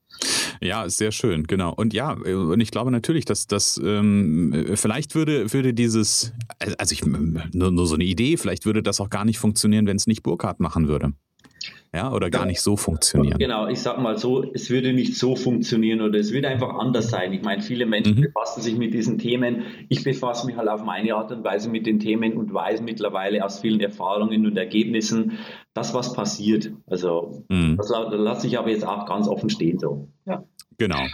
Ja, 0.61 0.89
sehr 0.89 1.13
schön, 1.13 1.47
genau. 1.47 1.73
Und 1.73 1.95
ja, 1.95 2.13
und 2.13 2.61
ich 2.61 2.71
glaube 2.71 2.91
natürlich, 2.91 3.25
dass 3.25 3.47
das 3.47 3.81
ähm, 3.83 4.73
vielleicht 4.75 5.15
würde, 5.15 5.53
würde 5.53 5.73
dieses, 5.73 6.33
also 6.79 6.93
ich 6.93 7.05
nur, 7.07 7.71
nur 7.71 7.87
so 7.87 7.95
eine 7.95 8.05
Idee, 8.05 8.37
vielleicht 8.37 8.67
würde 8.67 8.83
das 8.83 9.01
auch 9.01 9.11
gar 9.11 9.25
nicht 9.25 9.39
funktionieren, 9.39 9.87
wenn 9.87 9.97
es 9.97 10.07
nicht 10.07 10.23
Burkhardt 10.23 10.61
machen 10.61 10.89
würde 10.89 11.13
ja, 11.93 12.13
oder 12.13 12.31
gar 12.31 12.47
nicht 12.47 12.61
so 12.61 12.77
funktionieren. 12.77 13.39
Genau, 13.39 13.67
ich 13.67 13.81
sag 13.81 13.99
mal 13.99 14.17
so, 14.17 14.45
es 14.55 14.71
würde 14.71 14.93
nicht 14.93 15.17
so 15.17 15.35
funktionieren 15.35 16.01
oder 16.01 16.21
es 16.21 16.33
würde 16.33 16.49
einfach 16.49 16.79
anders 16.79 17.11
sein. 17.11 17.33
Ich 17.33 17.43
meine, 17.43 17.63
viele 17.63 17.85
Menschen 17.85 18.17
mhm. 18.17 18.23
befassen 18.23 18.63
sich 18.63 18.77
mit 18.77 18.95
diesen 18.95 19.19
Themen. 19.19 19.65
Ich 19.89 20.05
befasse 20.05 20.47
mich 20.47 20.57
halt 20.57 20.69
auf 20.69 20.85
meine 20.85 21.15
Art 21.15 21.33
und 21.33 21.43
Weise 21.43 21.69
mit 21.69 21.87
den 21.87 21.99
Themen 21.99 22.35
und 22.35 22.55
weiß 22.55 22.83
mittlerweile 22.83 23.45
aus 23.45 23.59
vielen 23.59 23.81
Erfahrungen 23.81 24.47
und 24.47 24.57
Ergebnissen, 24.57 25.39
dass 25.75 25.95
was 25.95 26.13
passiert. 26.13 26.73
Also 26.87 27.45
mhm. 27.49 27.77
das 27.77 27.91
lasse 27.91 28.47
ich 28.47 28.59
aber 28.59 28.71
jetzt 28.71 28.87
auch 28.87 29.07
ganz 29.07 29.29
offen 29.29 29.51
stehen 29.51 29.79
so. 29.79 30.09
Ja. 30.27 30.45
Genau. 30.81 31.07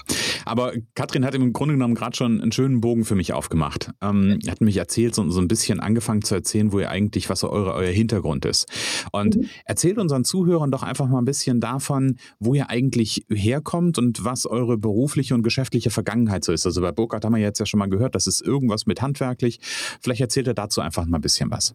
Aber 0.45 0.75
Katrin 0.95 1.25
hat 1.25 1.35
im 1.35 1.53
Grunde 1.53 1.75
genommen 1.75 1.97
gerade 1.97 2.17
schon 2.17 2.41
einen 2.41 2.53
schönen 2.53 2.81
Bogen 2.81 3.05
für 3.05 3.17
mich 3.17 3.33
aufgemacht. 3.33 3.91
Ähm, 4.01 4.39
hat 4.49 4.61
mich 4.61 4.77
erzählt, 4.77 5.13
so, 5.17 5.29
so, 5.29 5.41
ein 5.41 5.49
bisschen 5.49 5.81
angefangen 5.81 6.23
zu 6.23 6.37
erzählen, 6.37 6.71
wo 6.71 6.79
ihr 6.79 6.89
eigentlich, 6.89 7.29
was 7.29 7.43
eure, 7.43 7.75
euer 7.75 7.91
Hintergrund 7.91 8.45
ist. 8.45 8.67
Und 9.11 9.35
mhm. 9.35 9.49
erzählt 9.65 9.99
unseren 9.99 10.23
Zuhörern 10.23 10.71
doch 10.71 10.85
einfach 10.85 11.09
mal 11.09 11.19
ein 11.19 11.25
bisschen 11.25 11.61
davon, 11.61 12.17
wo 12.39 12.55
ihr 12.55 12.71
eigentlich 12.71 13.27
herkommt 13.29 13.99
und 13.99 14.25
was 14.25 14.47
eure 14.47 14.79
berufliche 14.79 15.35
und 15.35 15.43
geschäftliche 15.43 15.91
Vergangenheit 15.91 16.45
so 16.45 16.53
ist. 16.53 16.65
Also 16.65 16.81
bei 16.81 16.93
Burkhardt 16.93 17.25
haben 17.25 17.35
wir 17.35 17.43
jetzt 17.43 17.59
ja 17.59 17.67
schon 17.67 17.79
mal 17.79 17.89
gehört, 17.89 18.15
das 18.15 18.29
ist 18.29 18.43
irgendwas 18.43 18.87
mit 18.87 19.03
handwerklich. 19.03 19.59
Vielleicht 20.01 20.21
erzählt 20.21 20.47
er 20.47 20.55
dazu 20.55 20.81
einfach 20.81 21.07
mal 21.07 21.19
ein 21.19 21.23
bisschen 21.23 21.51
was. 21.51 21.75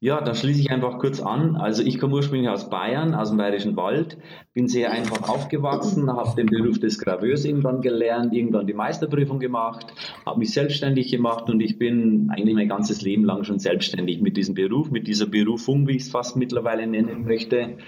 Ja, 0.00 0.20
da 0.20 0.34
schließe 0.34 0.60
ich 0.60 0.70
einfach 0.70 0.98
kurz 0.98 1.20
an. 1.20 1.56
Also 1.56 1.82
ich 1.82 1.98
komme 1.98 2.14
ursprünglich 2.14 2.48
aus 2.48 2.70
Bayern, 2.70 3.14
aus 3.14 3.30
dem 3.30 3.38
Bayerischen 3.38 3.76
Wald, 3.76 4.16
bin 4.52 4.68
sehr 4.68 4.92
einfach 4.92 5.28
aufgewachsen, 5.28 6.10
habe 6.10 6.36
den 6.36 6.46
Beruf 6.46 6.78
des 6.78 6.98
Graveurs 6.98 7.44
irgendwann 7.44 7.80
gelernt, 7.80 8.32
irgendwann 8.32 8.66
die 8.66 8.74
Meisterprüfung 8.74 9.40
gemacht, 9.40 9.92
habe 10.24 10.38
mich 10.38 10.52
selbstständig 10.52 11.10
gemacht 11.10 11.50
und 11.50 11.60
ich 11.60 11.78
bin 11.78 12.30
eigentlich 12.30 12.54
mein 12.54 12.68
ganzes 12.68 13.02
Leben 13.02 13.24
lang 13.24 13.44
schon 13.44 13.58
selbstständig 13.58 14.20
mit 14.20 14.36
diesem 14.36 14.54
Beruf, 14.54 14.90
mit 14.90 15.08
dieser 15.08 15.26
Berufung, 15.26 15.88
wie 15.88 15.96
ich 15.96 16.02
es 16.02 16.10
fast 16.10 16.36
mittlerweile 16.36 16.86
nennen 16.86 17.24
möchte. 17.24 17.78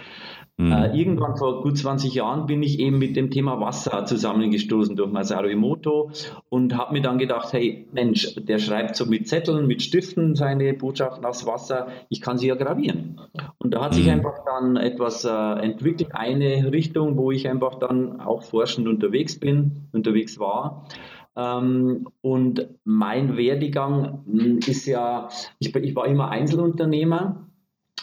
Mhm. 0.60 0.72
Äh, 0.72 0.98
irgendwann 0.98 1.36
vor 1.36 1.62
gut 1.62 1.78
20 1.78 2.12
Jahren 2.14 2.46
bin 2.46 2.64
ich 2.64 2.80
eben 2.80 2.98
mit 2.98 3.14
dem 3.14 3.30
Thema 3.30 3.60
Wasser 3.60 4.04
zusammengestoßen 4.04 4.96
durch 4.96 5.10
Masaru 5.10 5.46
Emoto 5.46 6.10
und 6.48 6.76
habe 6.76 6.94
mir 6.94 7.00
dann 7.00 7.18
gedacht, 7.18 7.52
hey 7.52 7.86
Mensch, 7.92 8.34
der 8.34 8.58
schreibt 8.58 8.96
so 8.96 9.06
mit 9.06 9.28
Zetteln, 9.28 9.68
mit 9.68 9.82
Stiften 9.82 10.34
seine 10.34 10.74
Botschaften 10.74 11.24
aufs 11.24 11.46
Wasser, 11.46 11.86
ich 12.08 12.20
kann 12.20 12.38
sie 12.38 12.48
ja 12.48 12.56
gravieren. 12.56 13.20
Und 13.58 13.72
da 13.72 13.84
hat 13.84 13.94
sich 13.94 14.06
mhm. 14.06 14.14
einfach 14.14 14.44
dann 14.44 14.76
etwas 14.76 15.24
äh, 15.24 15.30
entwickelt, 15.30 16.10
eine 16.12 16.72
Richtung, 16.72 17.16
wo 17.16 17.30
ich 17.30 17.48
einfach 17.48 17.76
dann 17.76 18.20
auch 18.20 18.42
forschend 18.42 18.88
unterwegs 18.88 19.38
bin, 19.38 19.88
unterwegs 19.92 20.40
war. 20.40 20.88
Ähm, 21.36 22.08
und 22.20 22.66
mein 22.82 23.36
Werdegang 23.36 24.24
hm, 24.26 24.58
ist 24.66 24.86
ja, 24.86 25.28
ich 25.60 25.72
war 25.94 26.06
immer 26.06 26.30
Einzelunternehmer 26.30 27.47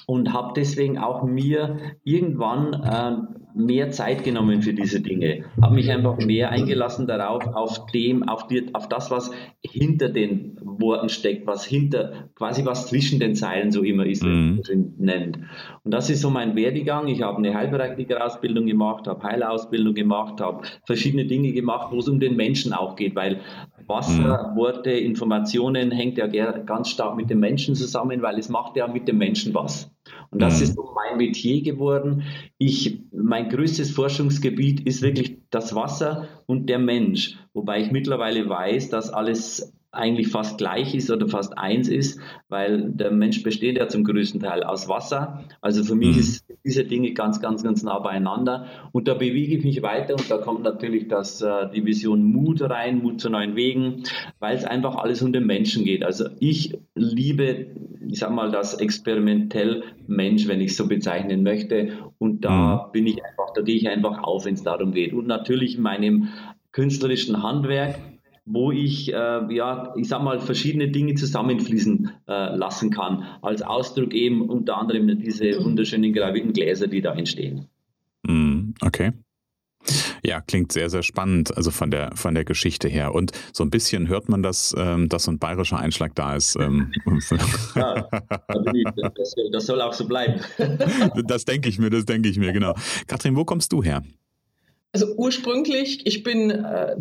und 0.08 0.34
habe 0.34 0.54
deswegen 0.56 0.98
auch 0.98 1.24
mir 1.24 1.78
irgendwann 2.04 2.74
äh, 2.74 3.36
mehr 3.56 3.90
Zeit 3.92 4.26
genommen 4.26 4.62
für 4.62 4.74
diese 4.74 5.00
Dinge, 5.00 5.46
habe 5.62 5.76
mich 5.76 5.90
einfach 5.90 6.18
mehr 6.18 6.50
eingelassen 6.52 7.08
darauf, 7.08 7.48
auf 7.48 7.86
dem, 7.88 8.28
auf, 8.28 8.48
die, 8.48 8.68
auf 8.74 8.90
das, 8.90 9.10
was 9.12 9.32
hinter 9.62 10.10
den 10.10 10.60
Worten 10.62 11.08
steckt, 11.08 11.48
was 11.48 11.66
hinter, 11.66 12.30
quasi 12.36 12.66
was 12.66 12.88
zwischen 12.88 13.20
den 13.20 13.34
Zeilen 13.34 13.72
so 13.72 13.82
immer 13.82 14.06
ist, 14.06 14.24
mhm. 14.24 14.62
nennt. 14.98 15.40
Und 15.84 15.92
das 15.94 16.10
ist 16.10 16.22
so 16.22 16.30
mein 16.30 16.58
Werdegang. 16.58 17.08
Ich 17.08 17.22
habe 17.22 17.38
eine 17.38 17.54
Heilpraktikerausbildung 17.56 18.66
gemacht, 18.66 19.08
habe 19.08 19.24
Heilausbildung 19.24 19.94
gemacht, 19.94 20.42
habe 20.42 20.64
verschiedene 20.86 21.26
Dinge 21.26 21.54
gemacht, 21.54 21.94
wo 21.94 22.00
es 22.00 22.10
um 22.10 22.20
den 22.20 22.36
Menschen 22.36 22.74
auch 22.74 22.98
geht, 22.98 23.16
weil 23.16 23.40
Wasser, 23.88 24.52
mhm. 24.52 24.58
Worte, 24.58 24.92
Informationen 24.92 25.92
hängt 25.92 26.18
ja 26.18 26.28
ganz 26.28 26.90
stark 26.90 27.16
mit 27.16 27.30
dem 27.30 27.40
Menschen 27.40 27.76
zusammen, 27.76 28.22
weil 28.22 28.38
es 28.38 28.50
macht 28.50 28.76
ja 28.76 28.88
mit 28.88 29.08
dem 29.08 29.18
Menschen 29.18 29.54
was. 29.54 29.95
Und 30.36 30.42
das 30.42 30.58
mhm. 30.58 30.64
ist 30.64 30.76
so 30.76 30.90
mein 30.94 31.18
Metier 31.18 31.62
geworden. 31.62 32.24
Ich, 32.58 33.00
mein 33.14 33.48
größtes 33.48 33.92
Forschungsgebiet 33.92 34.82
ist 34.82 35.02
wirklich 35.02 35.38
das 35.50 35.74
Wasser 35.74 36.28
und 36.46 36.68
der 36.68 36.78
Mensch, 36.78 37.38
wobei 37.54 37.80
ich 37.80 37.90
mittlerweile 37.90 38.50
weiß, 38.50 38.90
dass 38.90 39.10
alles 39.10 39.72
eigentlich 39.94 40.28
fast 40.28 40.58
gleich 40.58 40.94
ist 40.94 41.10
oder 41.10 41.30
fast 41.30 41.58
eins 41.58 41.88
ist, 41.88 42.20
weil 42.50 42.92
der 42.92 43.12
Mensch 43.12 43.44
besteht 43.44 43.78
ja 43.78 43.88
zum 43.88 44.04
größten 44.04 44.42
Teil 44.42 44.66
aus 44.66 44.90
Wasser. 44.90 45.46
Also 45.62 45.86
für 45.86 45.96
mich 45.96 46.16
mhm. 46.16 46.20
ist 46.20 46.45
diese 46.66 46.84
Dinge 46.84 47.14
ganz, 47.14 47.40
ganz, 47.40 47.64
ganz 47.64 47.84
nah 47.84 48.00
beieinander. 48.00 48.66
Und 48.92 49.08
da 49.08 49.14
bewege 49.14 49.56
ich 49.56 49.64
mich 49.64 49.82
weiter 49.82 50.16
und 50.16 50.30
da 50.30 50.38
kommt 50.38 50.64
natürlich 50.64 51.08
das, 51.08 51.42
äh, 51.42 51.70
die 51.74 51.86
Vision 51.86 52.24
Mut 52.24 52.62
rein, 52.62 53.02
Mut 53.02 53.22
zu 53.22 53.30
neuen 53.30 53.56
Wegen, 53.56 54.04
weil 54.40 54.58
es 54.58 54.66
einfach 54.66 54.96
alles 54.96 55.22
um 55.22 55.32
den 55.32 55.46
Menschen 55.46 55.86
geht. 55.86 56.04
Also 56.04 56.26
ich 56.40 56.78
liebe, 56.96 57.68
ich 58.08 58.20
sag 58.20 58.32
mal, 58.32 58.52
das 58.52 58.74
experimentell 58.74 59.84
Mensch, 60.08 60.48
wenn 60.48 60.60
ich 60.60 60.72
es 60.72 60.78
so 60.78 60.88
bezeichnen 60.88 61.44
möchte. 61.44 61.90
Und 62.18 62.44
da 62.44 62.88
mhm. 62.88 62.92
bin 62.92 63.08
ich 63.08 63.24
einfach, 63.24 63.54
da 63.54 63.62
gehe 63.62 63.76
ich 63.76 63.88
einfach 63.88 64.24
auf, 64.24 64.46
wenn 64.46 64.56
es 64.56 64.64
darum 64.64 64.92
geht. 64.92 65.14
Und 65.14 65.28
natürlich 65.28 65.76
in 65.76 65.84
meinem 65.84 66.30
künstlerischen 66.72 67.44
Handwerk, 67.44 68.00
wo 68.46 68.72
ich, 68.72 69.12
äh, 69.12 69.54
ja, 69.54 69.94
ich 69.98 70.08
sag 70.08 70.22
mal, 70.22 70.40
verschiedene 70.40 70.90
Dinge 70.90 71.16
zusammenfließen 71.16 72.12
äh, 72.28 72.56
lassen 72.56 72.92
kann. 72.92 73.24
Als 73.42 73.64
Ausdruck 73.64 74.14
eben 74.14 74.50
unter 74.50 74.78
anderem 74.78 75.20
diese 75.20 75.64
wunderschönen 75.64 76.14
gravierten 76.14 76.54
Gläser, 76.54 76.88
die 76.88 77.02
da 77.02 77.14
entstehen. 77.14 77.68
Mm, 78.24 78.74
okay. 78.82 79.14
Ja, 80.24 80.42
klingt 80.42 80.72
sehr, 80.72 80.90
sehr 80.90 81.04
spannend, 81.04 81.56
also 81.56 81.70
von 81.70 81.92
der, 81.92 82.12
von 82.16 82.34
der 82.34 82.46
Geschichte 82.46 82.88
her. 82.88 83.14
Und 83.14 83.32
so 83.54 83.64
ein 83.64 83.70
bisschen 83.70 84.08
hört 84.08 84.30
man, 84.30 84.42
dass, 84.42 84.74
ähm, 84.78 85.10
dass 85.10 85.26
so 85.26 85.32
ein 85.32 85.40
bayerischer 85.40 85.78
Einschlag 85.78 86.16
da 86.16 86.36
ist. 86.36 86.56
Ähm. 86.56 86.92
ja, 87.76 88.08
das, 89.16 89.36
das 89.52 89.66
soll 89.66 89.82
auch 89.82 89.94
so 89.94 90.08
bleiben. 90.08 90.42
das 91.28 91.46
denke 91.46 91.70
ich 91.70 91.78
mir, 91.78 91.90
das 91.90 92.06
denke 92.06 92.30
ich 92.30 92.40
mir, 92.40 92.54
genau. 92.54 92.74
Kathrin, 93.08 93.36
wo 93.36 93.46
kommst 93.46 93.72
du 93.72 93.84
her? 93.84 94.02
Also 94.96 95.14
ursprünglich, 95.18 96.08
ich 96.08 96.24
bin, 96.24 96.50
äh, 96.52 96.96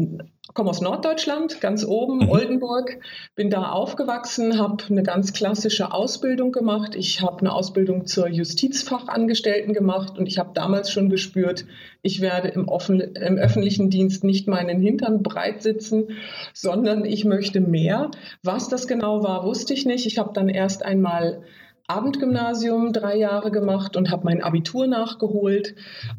komme 0.53 0.71
aus 0.71 0.81
Norddeutschland, 0.81 1.61
ganz 1.61 1.85
oben, 1.85 2.25
mhm. 2.25 2.29
Oldenburg, 2.29 2.99
bin 3.37 3.51
da 3.51 3.71
aufgewachsen, 3.71 4.59
habe 4.59 4.83
eine 4.91 5.05
ganz 5.05 5.33
klassische 5.33 5.93
Ausbildung 5.93 6.51
gemacht. 6.51 6.97
Ich 6.97 7.23
habe 7.23 7.39
eine 7.39 7.53
Ausbildung 7.53 8.07
zur 8.07 8.27
Justizfachangestellten 8.27 9.75
gemacht 9.75 10.19
und 10.19 10.27
ich 10.27 10.41
habe 10.41 10.51
damals 10.55 10.91
schon 10.91 11.09
gespürt, 11.09 11.67
ich 12.03 12.21
werde 12.21 12.49
im, 12.49 12.67
offen, 12.67 13.01
im 13.01 13.37
öffentlichen 13.37 13.91
Dienst 13.91 14.25
nicht 14.25 14.49
meinen 14.49 14.81
Hintern 14.81 15.23
breit 15.23 15.63
sitzen, 15.63 16.09
sondern 16.53 17.05
ich 17.05 17.25
möchte 17.25 17.61
mehr. 17.61 18.11
Was 18.43 18.69
das 18.69 18.89
genau 18.89 19.23
war, 19.23 19.45
wusste 19.45 19.73
ich 19.73 19.87
nicht. 19.87 20.05
Ich 20.07 20.19
habe 20.19 20.33
dann 20.35 20.49
erst 20.49 20.85
einmal 20.85 21.45
Abendgymnasium 21.87 22.93
drei 22.93 23.17
Jahre 23.17 23.51
gemacht 23.51 23.97
und 23.97 24.11
habe 24.11 24.25
mein 24.25 24.43
Abitur 24.43 24.87
nachgeholt. 24.87 25.75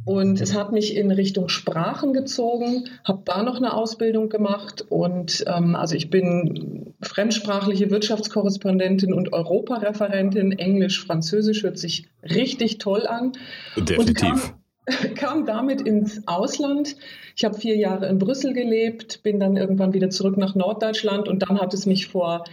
Und 0.05 0.39
es 0.39 0.53
hat 0.53 0.71
mich 0.71 0.95
in 0.95 1.11
Richtung 1.11 1.49
Sprachen 1.49 2.13
gezogen, 2.13 2.85
habe 3.03 3.23
da 3.25 3.41
noch 3.41 3.57
eine 3.57 3.73
Ausbildung 3.73 4.29
gemacht. 4.29 4.85
Und 4.89 5.43
ähm, 5.47 5.75
also 5.75 5.95
ich 5.95 6.09
bin 6.09 6.93
fremdsprachliche 7.01 7.89
Wirtschaftskorrespondentin 7.89 9.13
und 9.13 9.33
Europareferentin. 9.33 10.51
Englisch, 10.51 11.03
Französisch 11.05 11.63
hört 11.63 11.79
sich 11.79 12.07
richtig 12.23 12.77
toll 12.77 13.07
an. 13.07 13.33
Definitiv 13.75 14.19
kam 14.29 14.64
damit 15.45 15.81
ins 15.81 16.27
Ausland. 16.27 16.95
Ich 17.35 17.43
habe 17.43 17.57
vier 17.57 17.75
Jahre 17.75 18.07
in 18.07 18.19
Brüssel 18.19 18.53
gelebt, 18.53 19.23
bin 19.23 19.39
dann 19.39 19.57
irgendwann 19.57 19.93
wieder 19.93 20.09
zurück 20.09 20.37
nach 20.37 20.55
Norddeutschland 20.55 21.27
und 21.27 21.39
dann 21.49 21.59
hat 21.59 21.73
es 21.73 21.85
mich 21.85 22.07
vor 22.07 22.43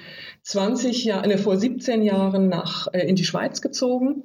20 0.42 1.04
Jahren, 1.04 1.30
äh, 1.30 1.38
vor 1.38 1.56
17 1.56 2.02
Jahren 2.02 2.48
nach, 2.48 2.88
äh, 2.92 3.06
in 3.06 3.16
die 3.16 3.24
Schweiz 3.24 3.60
gezogen. 3.60 4.24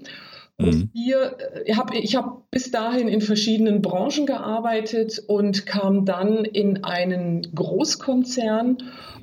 Und 0.60 0.76
mhm. 0.76 0.90
hier, 0.94 1.38
äh, 1.66 1.74
hab, 1.76 1.94
ich 1.94 2.16
habe 2.16 2.42
bis 2.50 2.72
dahin 2.72 3.08
in 3.08 3.22
verschiedenen 3.22 3.82
Branchen 3.82 4.26
gearbeitet 4.26 5.22
und 5.28 5.66
kam 5.66 6.06
dann 6.06 6.46
in 6.46 6.84
einen 6.84 7.44
Großkonzern 7.54 8.78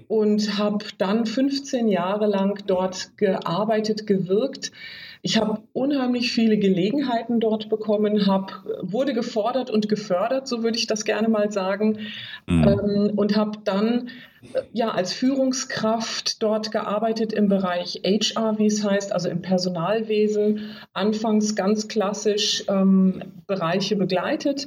und 0.06 0.58
habe 0.58 0.84
dann 0.98 1.26
15 1.26 1.88
Jahre 1.88 2.26
lang 2.26 2.62
dort 2.66 3.16
gearbeitet, 3.16 4.06
gewirkt 4.06 4.70
ich 5.24 5.40
habe 5.40 5.62
unheimlich 5.72 6.32
viele 6.32 6.58
Gelegenheiten 6.58 7.40
dort 7.40 7.70
bekommen, 7.70 8.26
hab, 8.26 8.62
wurde 8.82 9.14
gefordert 9.14 9.70
und 9.70 9.88
gefördert, 9.88 10.46
so 10.46 10.62
würde 10.62 10.76
ich 10.76 10.86
das 10.86 11.06
gerne 11.06 11.28
mal 11.28 11.50
sagen, 11.50 12.00
mhm. 12.46 12.68
ähm, 12.68 13.12
und 13.16 13.34
habe 13.34 13.58
dann 13.64 14.10
ja, 14.74 14.90
als 14.90 15.14
Führungskraft 15.14 16.42
dort 16.42 16.72
gearbeitet 16.72 17.32
im 17.32 17.48
Bereich 17.48 18.02
HR, 18.04 18.58
wie 18.58 18.66
es 18.66 18.84
heißt, 18.84 19.14
also 19.14 19.30
im 19.30 19.40
Personalwesen. 19.40 20.76
Anfangs 20.92 21.54
ganz 21.54 21.88
klassisch 21.88 22.64
ähm, 22.68 23.22
Bereiche 23.46 23.96
begleitet 23.96 24.66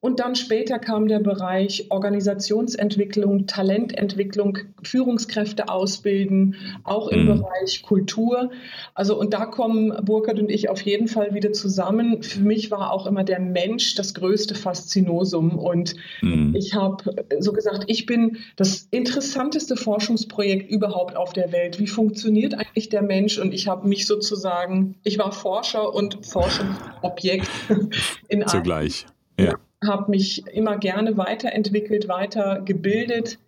und 0.00 0.20
dann 0.20 0.34
später 0.34 0.78
kam 0.78 1.08
der 1.08 1.20
Bereich 1.20 1.86
Organisationsentwicklung, 1.90 3.46
Talententwicklung, 3.46 4.58
Führungskräfte 4.82 5.68
ausbilden, 5.68 6.56
auch 6.84 7.08
im 7.08 7.24
mhm. 7.24 7.26
Bereich 7.40 7.82
Kultur. 7.82 8.50
Also 8.94 9.18
und 9.18 9.34
da 9.34 9.46
kommen 9.46 9.92
Burkhard 10.04 10.38
und 10.38 10.50
ich 10.50 10.68
auf 10.68 10.82
jeden 10.82 11.08
Fall 11.08 11.34
wieder 11.34 11.52
zusammen. 11.52 12.22
Für 12.22 12.40
mich 12.40 12.70
war 12.70 12.92
auch 12.92 13.06
immer 13.06 13.24
der 13.24 13.40
Mensch 13.40 13.94
das 13.94 14.14
größte 14.14 14.54
Faszinosum 14.54 15.58
und 15.58 15.94
mhm. 16.22 16.54
ich 16.56 16.74
habe 16.74 17.14
so 17.40 17.52
gesagt, 17.52 17.84
ich 17.86 18.06
bin 18.06 18.38
das 18.56 18.88
Interessante 18.90 19.58
interessanteste 19.58 19.76
Forschungsprojekt 19.76 20.70
überhaupt 20.70 21.16
auf 21.16 21.32
der 21.32 21.52
Welt. 21.52 21.78
Wie 21.78 21.86
funktioniert 21.86 22.54
eigentlich 22.54 22.88
der 22.88 23.02
Mensch? 23.02 23.38
Und 23.38 23.52
ich 23.52 23.68
habe 23.68 23.88
mich 23.88 24.06
sozusagen, 24.06 24.96
ich 25.04 25.18
war 25.18 25.32
Forscher 25.32 25.94
und 25.94 26.26
Forschungsobjekt 26.26 27.48
in 28.28 28.46
Zugleich. 28.46 29.06
Ja. 29.38 29.54
Habe 29.84 30.10
mich 30.10 30.46
immer 30.48 30.76
gerne 30.78 31.16
weiterentwickelt, 31.16 32.08
weitergebildet, 32.08 33.38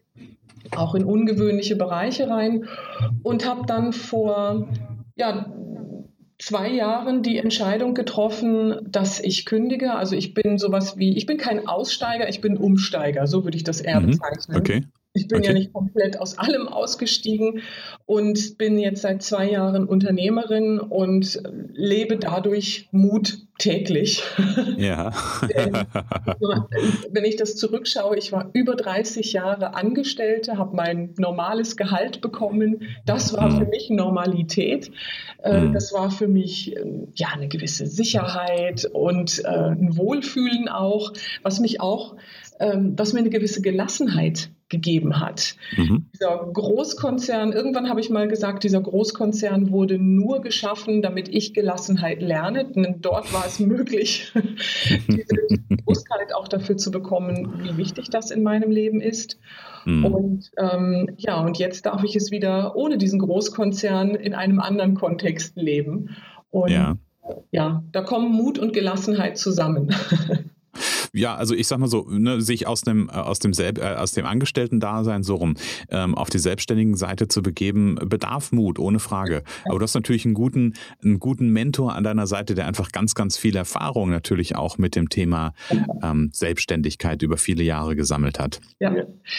auch 0.76 0.94
in 0.94 1.04
ungewöhnliche 1.04 1.76
Bereiche 1.76 2.28
rein 2.28 2.68
und 3.22 3.46
habe 3.46 3.66
dann 3.66 3.92
vor 3.92 4.68
ja, 5.16 5.52
zwei 6.38 6.70
Jahren 6.70 7.22
die 7.22 7.37
Entscheidung 7.37 7.94
getroffen, 7.94 8.76
dass 8.88 9.20
ich 9.20 9.44
kündige. 9.44 9.94
Also 9.94 10.16
ich 10.16 10.34
bin 10.34 10.58
sowas 10.58 10.96
wie, 10.96 11.16
ich 11.16 11.26
bin 11.26 11.37
kein 11.37 11.66
Aussteiger, 11.66 12.28
ich 12.28 12.40
bin 12.40 12.56
Umsteiger, 12.56 13.26
so 13.26 13.44
würde 13.44 13.56
ich 13.56 13.64
das 13.64 13.80
eher 13.80 14.00
mhm. 14.00 14.06
bezeichnen. 14.06 14.56
Okay. 14.56 14.84
Ich 15.12 15.26
bin 15.26 15.38
okay. 15.38 15.48
ja 15.48 15.52
nicht 15.54 15.72
komplett 15.72 16.20
aus 16.20 16.38
allem 16.38 16.68
ausgestiegen 16.68 17.62
und 18.06 18.58
bin 18.58 18.78
jetzt 18.78 19.02
seit 19.02 19.22
zwei 19.22 19.50
Jahren 19.50 19.86
Unternehmerin 19.86 20.78
und 20.78 21.42
lebe 21.72 22.16
dadurch 22.16 22.88
Mut 22.92 23.38
täglich. 23.58 24.22
Ja. 24.76 25.12
wenn 27.10 27.24
ich 27.24 27.34
das 27.34 27.56
zurückschaue, 27.56 28.16
ich 28.16 28.30
war 28.30 28.50
über 28.52 28.76
30 28.76 29.32
Jahre 29.32 29.74
Angestellte, 29.74 30.58
habe 30.58 30.76
mein 30.76 31.12
normales 31.18 31.76
Gehalt 31.76 32.20
bekommen. 32.20 32.82
Das 33.04 33.32
war 33.32 33.50
für 33.50 33.64
mhm. 33.64 33.70
mich 33.70 33.90
Normalität. 33.90 34.92
Mhm. 35.44 35.73
Das 35.73 35.92
war 35.92 36.12
für 36.12 36.28
mich 36.28 36.76
ähm, 36.76 37.08
ja 37.14 37.28
eine 37.34 37.49
gewisse 37.49 37.86
Sicherheit 37.86 38.84
und 38.92 39.42
äh, 39.44 39.49
ein 39.49 39.96
Wohlfühlen 39.96 40.68
auch, 40.68 41.12
was 41.42 41.58
mich 41.58 41.80
auch, 41.80 42.14
ähm, 42.60 42.92
was 42.96 43.12
mir 43.12 43.20
eine 43.20 43.30
gewisse 43.30 43.62
Gelassenheit 43.62 44.50
gegeben 44.68 45.18
hat. 45.18 45.56
Mhm. 45.76 46.06
Dieser 46.14 46.49
Großkonzern, 46.52 47.52
irgendwann 47.52 47.88
habe 47.88 48.00
ich 48.00 48.08
mal 48.08 48.28
gesagt, 48.28 48.62
dieser 48.62 48.80
Großkonzern 48.80 49.70
wurde 49.70 49.99
nur 49.99 50.42
geschaffen, 50.42 51.02
damit 51.02 51.28
ich 51.28 51.54
Gelassenheit 51.54 52.23
lerne. 52.23 52.66
Denn 52.66 53.00
dort 53.00 53.32
war 53.32 53.44
es 53.46 53.58
möglich, 53.58 54.32
diese 55.08 55.34
Bewusstheit 55.68 56.34
auch 56.34 56.46
dafür 56.46 56.76
zu 56.76 56.90
bekommen, 56.90 57.62
wie 57.62 57.76
wichtig 57.76 58.10
das 58.10 58.30
in 58.30 58.42
meinem 58.42 58.70
Leben 58.70 59.00
ist. 59.00 59.38
Mhm. 59.86 60.04
Und 60.04 60.50
ähm, 60.56 61.10
ja, 61.16 61.40
und 61.40 61.58
jetzt 61.58 61.86
darf 61.86 62.04
ich 62.04 62.14
es 62.14 62.30
wieder 62.30 62.76
ohne 62.76 62.96
diesen 62.96 63.18
Großkonzern 63.18 64.14
in 64.14 64.34
einem 64.34 64.60
anderen 64.60 64.94
Kontext 64.94 65.56
leben. 65.56 66.16
Und 66.50 66.70
ja, 66.70 66.96
ja 67.50 67.82
da 67.90 68.02
kommen 68.02 68.30
Mut 68.30 68.58
und 68.58 68.73
Gelassenheit 68.73 69.36
zusammen. 69.36 69.92
Ja, 71.12 71.34
also 71.34 71.54
ich 71.54 71.66
sag 71.66 71.78
mal 71.78 71.88
so, 71.88 72.06
ne, 72.08 72.40
sich 72.40 72.66
aus 72.66 72.82
dem, 72.82 73.08
äh, 73.08 73.12
aus 73.12 73.38
dem, 73.38 73.52
Selb, 73.52 73.78
äh, 73.78 73.94
aus 73.96 74.12
dem 74.12 74.26
Angestellten-Dasein 74.26 75.23
so 75.23 75.36
rum 75.36 75.54
ähm, 75.90 76.14
auf 76.14 76.30
die 76.30 76.38
selbstständigen 76.38 76.96
Seite 76.96 77.28
zu 77.28 77.42
begeben, 77.42 77.96
bedarf 78.04 78.52
Mut, 78.52 78.78
ohne 78.78 79.00
Frage. 79.00 79.42
Aber 79.64 79.78
du 79.78 79.82
hast 79.82 79.94
natürlich 79.94 80.25
einen 80.25 80.34
guten, 80.34 80.75
einen 81.02 81.18
guten 81.18 81.49
Mentor 81.49 81.94
an 81.94 82.04
deiner 82.04 82.26
Seite, 82.26 82.54
der 82.54 82.66
einfach 82.66 82.92
ganz, 82.92 83.14
ganz 83.14 83.36
viel 83.36 83.56
Erfahrung 83.56 84.10
natürlich 84.10 84.56
auch 84.56 84.78
mit 84.78 84.94
dem 84.94 85.08
Thema 85.08 85.52
ähm, 86.02 86.30
Selbstständigkeit 86.32 87.23
über 87.23 87.36
viele 87.36 87.62
Jahre 87.62 87.96
gesammelt 87.96 88.38
hat. 88.38 88.60
Ja, 88.78 88.94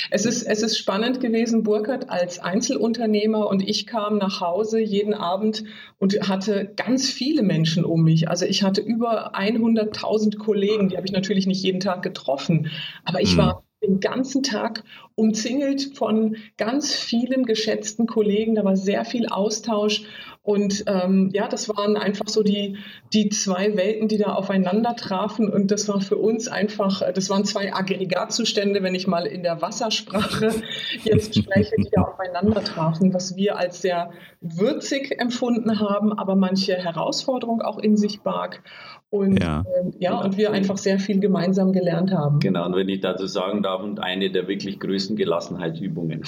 es 0.09 0.25
ist, 0.25 0.43
es 0.43 0.61
ist 0.61 0.77
spannend 0.77 1.19
gewesen, 1.19 1.63
Burkhard 1.63 2.09
als 2.09 2.39
Einzelunternehmer 2.39 3.47
und 3.47 3.61
ich 3.61 3.87
kam 3.87 4.17
nach 4.17 4.41
Hause 4.41 4.79
jeden 4.79 5.13
Abend 5.13 5.63
und 5.99 6.27
hatte 6.27 6.71
ganz 6.75 7.09
viele 7.09 7.43
Menschen 7.43 7.85
um 7.85 8.03
mich. 8.03 8.29
Also 8.29 8.45
ich 8.45 8.63
hatte 8.63 8.81
über 8.81 9.35
100.000 9.35 10.37
Kollegen, 10.37 10.89
die 10.89 10.97
habe 10.97 11.05
ich 11.05 11.13
natürlich 11.13 11.47
nicht 11.47 11.60
jeden 11.61 11.79
Tag 11.79 12.01
getroffen, 12.01 12.71
aber 13.05 13.21
ich 13.21 13.33
mhm. 13.35 13.39
war 13.39 13.63
den 13.83 13.99
ganzen 13.99 14.43
Tag 14.43 14.83
umzingelt 15.15 15.97
von 15.97 16.37
ganz 16.57 16.93
vielen 16.93 17.45
geschätzten 17.45 18.05
Kollegen. 18.05 18.55
Da 18.55 18.63
war 18.63 18.77
sehr 18.77 19.05
viel 19.05 19.27
Austausch. 19.27 20.03
Und 20.43 20.85
ähm, 20.87 21.29
ja, 21.33 21.47
das 21.47 21.69
waren 21.69 21.97
einfach 21.97 22.27
so 22.27 22.41
die, 22.41 22.77
die 23.13 23.29
zwei 23.29 23.75
Welten, 23.75 24.07
die 24.07 24.17
da 24.17 24.33
aufeinander 24.33 24.95
trafen. 24.95 25.49
Und 25.49 25.71
das 25.71 25.87
war 25.87 26.01
für 26.01 26.17
uns 26.17 26.47
einfach, 26.47 27.01
das 27.13 27.29
waren 27.29 27.45
zwei 27.45 27.73
Aggregatzustände, 27.73 28.81
wenn 28.81 28.95
ich 28.95 29.07
mal 29.07 29.25
in 29.25 29.43
der 29.43 29.61
Wassersprache 29.61 30.51
jetzt 31.03 31.37
spreche, 31.37 31.75
die 31.77 31.89
da 31.91 32.03
aufeinander 32.03 32.63
trafen, 32.63 33.13
was 33.13 33.35
wir 33.35 33.57
als 33.57 33.81
sehr 33.81 34.11
würzig 34.41 35.19
empfunden 35.19 35.79
haben, 35.79 36.17
aber 36.17 36.35
manche 36.35 36.75
Herausforderung 36.75 37.61
auch 37.61 37.77
in 37.77 37.97
sich 37.97 38.21
barg. 38.21 38.63
Und 39.11 39.43
ja. 39.43 39.59
Äh, 39.61 39.91
ja, 39.99 40.17
und 40.21 40.37
wir 40.37 40.53
einfach 40.53 40.77
sehr 40.77 40.97
viel 40.97 41.19
gemeinsam 41.19 41.73
gelernt 41.73 42.11
haben. 42.11 42.39
Genau, 42.39 42.65
und 42.65 42.75
wenn 42.77 42.87
ich 42.87 43.01
dazu 43.01 43.27
sagen 43.27 43.61
darf, 43.61 43.83
und 43.83 43.99
eine 43.99 44.31
der 44.31 44.47
wirklich 44.47 44.79
größten 44.79 45.17
Gelassenheitsübungen. 45.17 46.23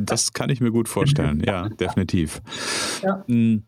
das 0.00 0.34
kann 0.34 0.50
ich 0.50 0.60
mir 0.60 0.70
gut 0.70 0.86
vorstellen, 0.86 1.42
ja, 1.46 1.70
definitiv. 1.70 2.42
Ja. 3.02 3.24
Hm, 3.26 3.64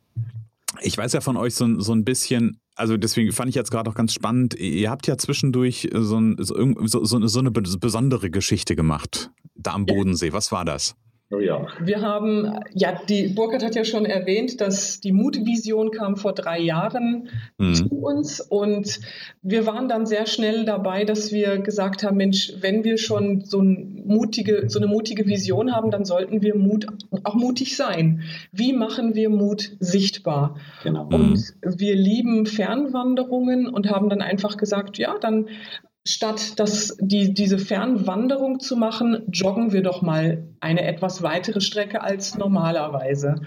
ich 0.83 0.99
weiß 0.99 1.15
ja 1.15 1.23
von 1.23 1.39
euch 1.39 1.55
so, 1.55 1.81
so 1.81 1.95
ein 1.95 2.05
bisschen, 2.05 2.61
also 2.75 2.99
deswegen 2.99 3.33
fand 3.33 3.49
ich 3.49 3.55
jetzt 3.55 3.71
gerade 3.71 3.89
auch 3.89 3.95
ganz 3.95 4.13
spannend, 4.13 4.55
ihr 4.55 4.91
habt 4.91 5.07
ja 5.07 5.17
zwischendurch 5.17 5.89
so, 5.95 6.19
ein, 6.19 6.37
so, 6.39 7.05
so, 7.07 7.27
so 7.27 7.39
eine 7.41 7.51
besondere 7.51 8.31
Geschichte 8.31 8.77
gemacht, 8.77 9.31
da 9.55 9.73
am 9.73 9.87
Bodensee. 9.87 10.35
Was 10.35 10.53
war 10.53 10.67
das? 10.67 10.95
Oh 11.31 11.41
ja. 11.41 11.67
Wir 11.79 12.01
haben, 12.01 12.59
ja, 12.73 12.99
die 13.07 13.29
Burkhard 13.29 13.63
hat 13.63 13.75
ja 13.75 13.85
schon 13.85 14.07
erwähnt, 14.07 14.63
dass 14.63 14.99
die 15.01 15.13
Mutvision 15.13 15.91
kam 15.91 16.17
vor 16.17 16.33
drei 16.33 16.59
Jahren 16.59 17.29
mhm. 17.59 17.75
zu 17.75 17.89
uns 17.91 18.41
und 18.41 18.99
wir 19.43 19.67
waren 19.67 19.91
dann 19.91 20.07
sehr 20.07 20.27
schnell 20.27 20.65
dabei, 20.65 21.05
dass 21.05 21.31
wir 21.31 21.59
gesagt 21.59 22.03
haben, 22.03 22.17
Mensch, 22.17 22.55
wenn 22.61 22.83
wir 22.83 22.97
schon 22.97 23.43
so, 23.43 23.61
ein 23.61 24.05
mutige, 24.07 24.71
so 24.71 24.79
eine 24.79 24.87
mutige 24.87 25.27
Vision 25.27 25.75
haben, 25.75 25.91
dann 25.91 26.07
sollten 26.07 26.41
wir 26.41 26.57
Mut, 26.57 26.87
auch 27.25 27.35
mutig 27.35 27.77
sein. 27.77 28.23
Wie 28.51 28.73
machen 28.73 29.15
wir 29.15 29.29
Mut 29.29 29.73
sichtbar? 29.81 30.57
Genau. 30.83 31.09
Und 31.13 31.33
mhm. 31.63 31.79
wir 31.79 31.95
lieben 31.95 32.47
Fernwanderungen 32.47 33.69
und 33.69 33.91
haben 33.91 34.09
dann 34.09 34.23
einfach 34.23 34.57
gesagt, 34.57 34.97
ja, 34.97 35.19
dann 35.21 35.49
statt 36.09 36.59
das, 36.59 36.97
die, 37.01 37.35
diese 37.35 37.59
Fernwanderung 37.59 38.61
zu 38.61 38.77
machen, 38.77 39.25
joggen 39.31 39.73
wir 39.73 39.83
doch 39.83 40.01
mal 40.01 40.49
eine 40.61 40.85
etwas 40.85 41.23
weitere 41.23 41.61
Strecke 41.61 42.03
als 42.03 42.39
normalerweise. 42.39 43.43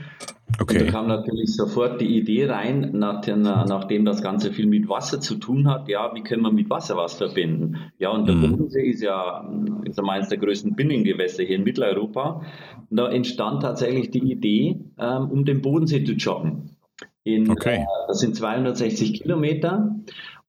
Okay. 0.60 0.80
Und 0.80 0.88
da 0.88 0.92
kam 0.92 1.08
natürlich 1.08 1.56
sofort 1.56 2.00
die 2.02 2.18
Idee 2.18 2.46
rein, 2.46 2.92
nach 2.94 3.22
den, 3.22 3.42
nachdem 3.42 4.06
das 4.06 4.22
Ganze 4.22 4.52
viel 4.54 4.68
mit 4.68 4.88
Wasser 4.88 5.20
zu 5.20 5.36
tun 5.36 5.68
hat, 5.68 5.88
ja, 5.88 6.12
wie 6.14 6.22
können 6.22 6.44
wir 6.44 6.52
mit 6.52 6.70
Wasser 6.70 6.96
was 6.98 7.16
verbinden? 7.16 7.78
Ja, 7.98 8.10
und 8.10 8.28
der 8.28 8.36
mhm. 8.36 8.58
Bodensee 8.58 8.88
ist 8.90 9.02
ja 9.02 9.50
ist 9.86 10.00
eines 10.00 10.30
der 10.30 10.38
größten 10.38 10.76
Binnengewässer 10.76 11.44
hier 11.44 11.56
in 11.56 11.64
Mitteleuropa. 11.64 12.44
Und 12.90 12.98
da 12.98 13.10
entstand 13.10 13.64
tatsächlich 13.64 14.12
die 14.12 14.32
Idee, 14.32 14.80
ähm, 15.00 15.32
um 15.32 15.46
den 15.46 15.62
Bodensee 15.62 16.04
zu 16.04 16.14
joggen. 16.14 16.78
In, 17.24 17.50
okay. 17.50 17.78
Äh, 17.78 18.08
das 18.08 18.20
sind 18.20 18.36
260 18.36 19.22
Kilometer. 19.22 19.96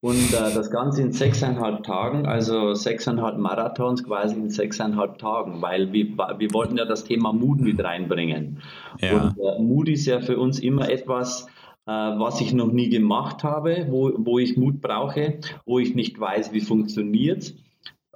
Und 0.02 0.32
äh, 0.32 0.52
das 0.52 0.72
Ganze 0.72 1.00
in 1.00 1.12
sechseinhalb 1.12 1.84
Tagen, 1.84 2.26
also 2.26 2.74
sechseinhalb 2.74 3.38
Marathons 3.38 4.02
quasi 4.02 4.34
in 4.34 4.50
sechseinhalb 4.50 5.18
Tagen, 5.18 5.62
weil 5.62 5.92
wir, 5.92 6.08
wir 6.38 6.52
wollten 6.52 6.76
ja 6.76 6.84
das 6.84 7.04
Thema 7.04 7.32
Mut 7.32 7.60
mit 7.60 7.82
reinbringen. 7.82 8.60
Ja. 8.98 9.12
Und 9.12 9.38
äh, 9.38 9.62
Mut 9.62 9.88
ist 9.88 10.06
ja 10.06 10.20
für 10.20 10.38
uns 10.38 10.58
immer 10.58 10.90
etwas, 10.90 11.46
äh, 11.86 11.92
was 11.92 12.40
ich 12.40 12.52
noch 12.52 12.72
nie 12.72 12.88
gemacht 12.88 13.44
habe, 13.44 13.86
wo, 13.90 14.10
wo 14.16 14.40
ich 14.40 14.56
Mut 14.56 14.80
brauche, 14.80 15.38
wo 15.66 15.78
ich 15.78 15.94
nicht 15.94 16.18
weiß, 16.18 16.52
wie 16.52 16.62
funktioniert. 16.62 17.54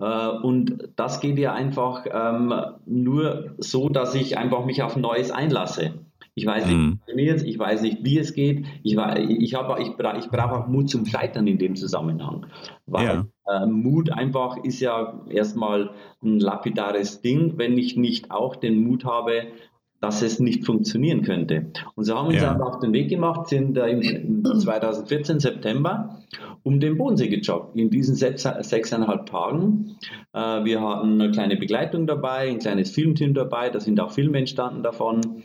Äh, 0.00 0.28
und 0.28 0.88
das 0.96 1.20
geht 1.20 1.38
ja 1.38 1.52
einfach 1.52 2.04
ähm, 2.10 2.52
nur 2.84 3.54
so, 3.58 3.88
dass 3.90 4.16
ich 4.16 4.36
einfach 4.36 4.64
mich 4.64 4.82
auf 4.82 4.96
Neues 4.96 5.30
einlasse. 5.30 5.94
Ich 6.38 6.44
weiß 6.44 6.66
nicht, 6.66 6.76
mhm. 6.76 7.00
wie 7.14 7.28
es 7.28 7.42
ich 7.42 7.58
weiß 7.58 7.80
nicht, 7.80 8.04
wie 8.04 8.18
es 8.18 8.34
geht. 8.34 8.66
Ich, 8.82 8.94
ich, 8.94 9.40
ich, 9.40 9.54
ich 9.54 9.96
brauche 9.96 10.52
auch 10.52 10.68
Mut 10.68 10.90
zum 10.90 11.06
Scheitern 11.06 11.46
in 11.46 11.56
dem 11.56 11.76
Zusammenhang. 11.76 12.44
Weil 12.84 13.26
ja. 13.48 13.62
äh, 13.62 13.66
Mut 13.66 14.12
einfach 14.12 14.58
ist 14.62 14.80
ja 14.80 15.24
erstmal 15.30 15.92
ein 16.22 16.38
lapidares 16.38 17.22
Ding, 17.22 17.54
wenn 17.56 17.78
ich 17.78 17.96
nicht 17.96 18.30
auch 18.30 18.54
den 18.54 18.84
Mut 18.84 19.06
habe, 19.06 19.46
dass 20.02 20.20
es 20.20 20.38
nicht 20.38 20.66
funktionieren 20.66 21.22
könnte. 21.22 21.72
Und 21.94 22.04
so 22.04 22.14
haben 22.14 22.30
wir 22.30 22.38
ja. 22.38 22.52
uns 22.52 22.60
auf 22.60 22.80
den 22.80 22.92
Weg 22.92 23.08
gemacht, 23.08 23.48
sind 23.48 23.78
im 23.78 24.44
2014 24.44 25.40
September 25.40 26.20
um 26.62 26.80
den 26.80 26.98
Bodensee 26.98 27.28
gejoggt, 27.28 27.76
in 27.76 27.90
diesen 27.90 28.14
sechs, 28.14 28.42
sechseinhalb 28.42 29.26
Tagen. 29.26 29.96
Äh, 30.34 30.64
wir 30.64 30.82
hatten 30.82 31.20
eine 31.20 31.30
kleine 31.30 31.56
Begleitung 31.56 32.06
dabei, 32.06 32.50
ein 32.50 32.58
kleines 32.58 32.90
Filmteam 32.90 33.32
dabei, 33.32 33.70
da 33.70 33.80
sind 33.80 34.00
auch 34.00 34.10
Filme 34.10 34.38
entstanden 34.38 34.82
davon. 34.82 35.44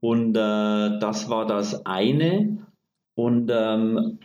Und 0.00 0.36
äh, 0.36 0.98
das 0.98 1.28
war 1.28 1.46
das 1.46 1.84
eine. 1.86 2.58
Und 3.14 3.50
ähm, 3.52 4.18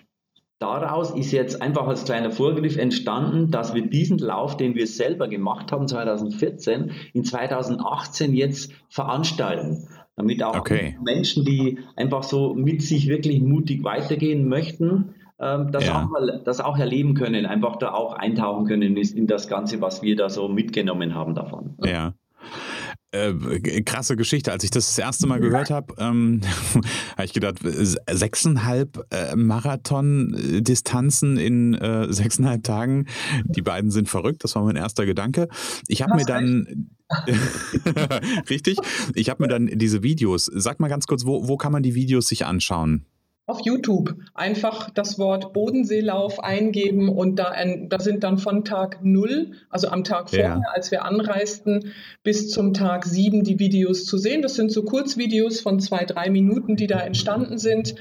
daraus 0.59 1.11
ist 1.11 1.31
jetzt 1.31 1.61
einfach 1.61 1.87
als 1.87 2.05
kleiner 2.05 2.31
Vorgriff 2.31 2.77
entstanden, 2.77 3.49
dass 3.51 3.73
wir 3.73 3.87
diesen 3.87 4.19
Lauf, 4.19 4.55
den 4.55 4.75
wir 4.75 4.87
selber 4.87 5.27
gemacht 5.27 5.71
haben 5.71 5.87
2014, 5.87 6.91
in 7.13 7.23
2018 7.23 8.33
jetzt 8.33 8.71
veranstalten. 8.89 9.87
Damit 10.15 10.43
auch 10.43 10.55
okay. 10.55 10.95
Menschen, 11.03 11.43
die 11.43 11.79
einfach 11.95 12.21
so 12.21 12.53
mit 12.53 12.83
sich 12.83 13.07
wirklich 13.07 13.41
mutig 13.41 13.83
weitergehen 13.83 14.47
möchten, 14.47 15.15
ähm, 15.39 15.71
das, 15.71 15.87
ja. 15.87 16.03
auch, 16.03 16.43
das 16.43 16.61
auch 16.61 16.77
erleben 16.77 17.15
können, 17.15 17.47
einfach 17.47 17.77
da 17.77 17.93
auch 17.93 18.13
eintauchen 18.13 18.67
können 18.67 18.95
in 18.95 19.25
das 19.25 19.47
Ganze, 19.47 19.81
was 19.81 20.03
wir 20.03 20.15
da 20.15 20.29
so 20.29 20.47
mitgenommen 20.47 21.15
haben 21.15 21.33
davon. 21.33 21.77
Ja 21.83 22.13
äh, 23.13 23.81
krasse 23.83 24.15
Geschichte. 24.15 24.51
Als 24.51 24.63
ich 24.63 24.71
das 24.71 24.87
das 24.87 24.97
erste 24.97 25.27
Mal 25.27 25.39
gehört 25.39 25.69
habe, 25.69 25.93
ähm, 25.97 26.41
habe 27.11 27.25
ich 27.25 27.33
gedacht, 27.33 27.59
sechseinhalb 27.61 29.05
äh, 29.11 29.35
Marathon-Distanzen 29.35 31.37
in 31.37 31.75
äh, 31.75 32.11
sechseinhalb 32.11 32.63
Tagen. 32.63 33.05
Die 33.45 33.61
beiden 33.61 33.91
sind 33.91 34.09
verrückt. 34.09 34.43
Das 34.43 34.55
war 34.55 34.63
mein 34.63 34.75
erster 34.75 35.05
Gedanke. 35.05 35.47
Ich 35.87 36.01
habe 36.01 36.15
mir 36.15 36.25
dann 36.25 36.89
richtig. 38.49 38.77
Ich 39.13 39.29
habe 39.29 39.43
mir 39.43 39.49
dann 39.49 39.67
diese 39.67 40.03
Videos. 40.03 40.45
Sag 40.45 40.79
mal 40.79 40.87
ganz 40.87 41.05
kurz, 41.05 41.25
wo, 41.25 41.47
wo 41.47 41.57
kann 41.57 41.71
man 41.71 41.83
die 41.83 41.95
Videos 41.95 42.27
sich 42.27 42.45
anschauen? 42.45 43.05
Auf 43.45 43.59
YouTube 43.65 44.15
einfach 44.33 44.89
das 44.89 45.19
Wort 45.19 45.51
Bodenseelauf 45.51 46.41
eingeben 46.41 47.09
und 47.09 47.35
da, 47.35 47.53
da 47.89 47.99
sind 47.99 48.23
dann 48.23 48.37
von 48.37 48.63
Tag 48.63 48.99
0, 49.03 49.51
also 49.69 49.89
am 49.89 50.05
Tag 50.05 50.29
vorher, 50.29 50.61
ja. 50.63 50.71
als 50.73 50.91
wir 50.91 51.03
anreisten, 51.03 51.91
bis 52.23 52.49
zum 52.51 52.73
Tag 52.73 53.05
7 53.05 53.43
die 53.43 53.59
Videos 53.59 54.05
zu 54.05 54.17
sehen. 54.17 54.41
Das 54.41 54.55
sind 54.55 54.71
so 54.71 54.83
Kurzvideos 54.83 55.59
von 55.59 55.81
zwei, 55.81 56.05
drei 56.05 56.29
Minuten, 56.29 56.77
die 56.77 56.87
da 56.87 56.99
entstanden 56.99 57.57
sind. 57.57 57.95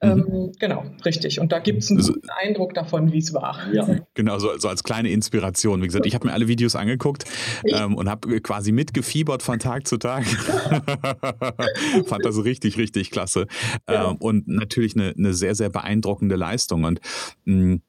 Mhm. 0.00 0.10
Ähm, 0.10 0.52
genau, 0.60 0.84
richtig. 1.04 1.40
Und 1.40 1.50
da 1.50 1.58
gibt 1.58 1.82
es 1.82 1.90
einen 1.90 1.98
also, 1.98 2.12
guten 2.12 2.28
Eindruck 2.30 2.74
davon, 2.74 3.12
wie 3.12 3.18
es 3.18 3.34
war. 3.34 3.58
Ja. 3.72 3.88
Genau, 4.14 4.38
so, 4.38 4.56
so, 4.58 4.68
als 4.68 4.84
kleine 4.84 5.10
Inspiration. 5.10 5.82
Wie 5.82 5.86
gesagt, 5.86 6.06
ich 6.06 6.14
habe 6.14 6.28
mir 6.28 6.32
alle 6.32 6.46
Videos 6.46 6.76
angeguckt 6.76 7.24
ähm, 7.66 7.96
und 7.96 8.08
habe 8.08 8.40
quasi 8.40 8.70
mitgefiebert 8.70 9.42
von 9.42 9.58
Tag 9.58 9.88
zu 9.88 9.96
Tag. 9.96 10.24
Fand 12.06 12.24
das 12.24 12.44
richtig, 12.44 12.78
richtig 12.78 13.10
klasse. 13.10 13.46
Ja. 13.88 14.10
Ähm, 14.10 14.16
und 14.18 14.46
natürlich 14.46 14.83
natürlich 14.84 14.96
eine, 14.96 15.14
eine 15.16 15.34
sehr, 15.34 15.54
sehr 15.54 15.70
beeindruckende 15.70 16.36
Leistung. 16.36 16.84
Und 16.84 17.00
mh, 17.44 17.74
mm, 17.74 17.82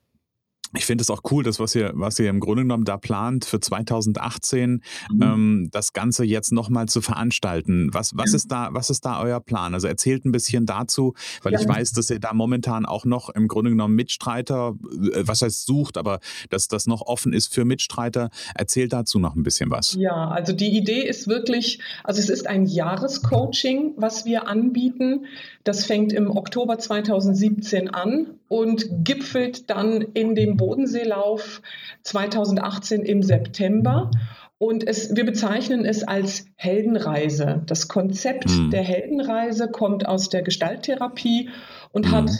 ich 0.76 0.86
finde 0.86 1.02
es 1.02 1.10
auch 1.10 1.22
cool, 1.32 1.44
dass 1.44 1.60
was 1.60 1.76
ihr, 1.76 1.92
was 1.96 2.20
ihr 2.20 2.30
im 2.30 2.40
Grunde 2.40 2.64
genommen 2.64 2.86
da 2.86 2.98
plant 2.98 3.46
für 3.46 3.60
2018, 3.60 4.82
mhm. 5.12 5.22
ähm, 5.22 5.70
das 5.72 5.94
Ganze 5.94 6.26
jetzt 6.26 6.52
nochmal 6.52 6.88
zu 6.88 7.02
veranstalten. 7.02 7.90
Was, 7.94 8.16
was, 8.16 8.32
ja. 8.32 8.36
ist 8.36 8.52
da, 8.52 8.70
was 8.72 8.90
ist 8.90 9.06
da 9.06 9.22
euer 9.22 9.40
Plan? 9.40 9.74
Also 9.74 9.88
erzählt 9.88 10.26
ein 10.26 10.32
bisschen 10.32 10.66
dazu, 10.66 11.14
weil 11.44 11.54
ja. 11.54 11.60
ich 11.60 11.68
weiß, 11.68 11.94
dass 11.94 12.10
ihr 12.10 12.20
da 12.20 12.34
momentan 12.34 12.86
auch 12.86 13.06
noch 13.06 13.30
im 13.30 13.48
Grunde 13.48 13.72
genommen 13.72 13.96
Mitstreiter, 13.96 14.76
äh, 15.14 15.24
was 15.26 15.42
heißt 15.42 15.66
sucht, 15.66 15.98
aber 15.98 16.20
dass 16.50 16.68
das 16.68 16.88
noch 16.88 17.02
offen 17.02 17.34
ist 17.34 17.54
für 17.54 17.66
Mitstreiter. 17.66 18.30
Erzählt 18.56 18.94
dazu 18.94 19.20
noch 19.20 19.36
ein 19.36 19.44
bisschen 19.44 19.72
was. 19.72 19.94
Ja, 19.94 20.30
also 20.30 20.54
die 20.54 20.76
Idee 20.76 21.02
ist 21.08 21.28
wirklich, 21.28 21.80
also 22.04 22.20
es 22.20 22.30
ist 22.30 22.48
ein 22.48 22.66
Jahrescoaching, 22.66 23.94
was 23.98 24.26
wir 24.26 24.48
anbieten. 24.48 25.26
Das 25.64 25.86
fängt 25.86 26.14
im 26.14 26.30
Oktober 26.30 26.78
2017 26.78 27.90
an 27.90 28.28
und 28.48 28.88
gipfelt 29.04 29.70
dann 29.70 30.02
in 30.02 30.36
dem 30.36 30.58
Bodenseelauf 30.58 31.62
2018 32.04 33.02
im 33.02 33.24
September. 33.24 34.12
Und 34.58 34.88
es, 34.88 35.16
wir 35.16 35.26
bezeichnen 35.26 35.86
es 35.86 36.04
als 36.04 36.46
Heldenreise. 36.56 37.64
Das 37.66 37.88
Konzept 37.88 38.50
mhm. 38.50 38.72
der 38.72 38.84
Heldenreise 38.84 39.70
kommt 39.70 40.08
aus 40.08 40.30
der 40.30 40.44
Gestalttherapie 40.44 41.50
und 41.92 42.08
mhm. 42.08 42.12
hat, 42.12 42.32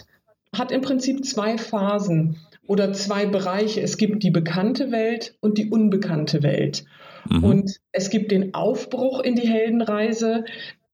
hat 0.56 0.72
im 0.72 0.82
Prinzip 0.82 1.26
zwei 1.26 1.58
Phasen 1.58 2.38
oder 2.68 2.94
zwei 2.94 3.26
Bereiche. 3.26 3.82
Es 3.82 3.98
gibt 3.98 4.24
die 4.24 4.32
bekannte 4.32 4.92
Welt 4.92 5.36
und 5.42 5.58
die 5.58 5.70
unbekannte 5.70 6.42
Welt. 6.42 6.86
Mhm. 7.30 7.44
Und 7.44 7.80
es 7.92 8.10
gibt 8.10 8.32
den 8.32 8.54
Aufbruch 8.54 9.20
in 9.20 9.36
die 9.36 9.48
Heldenreise, 9.48 10.46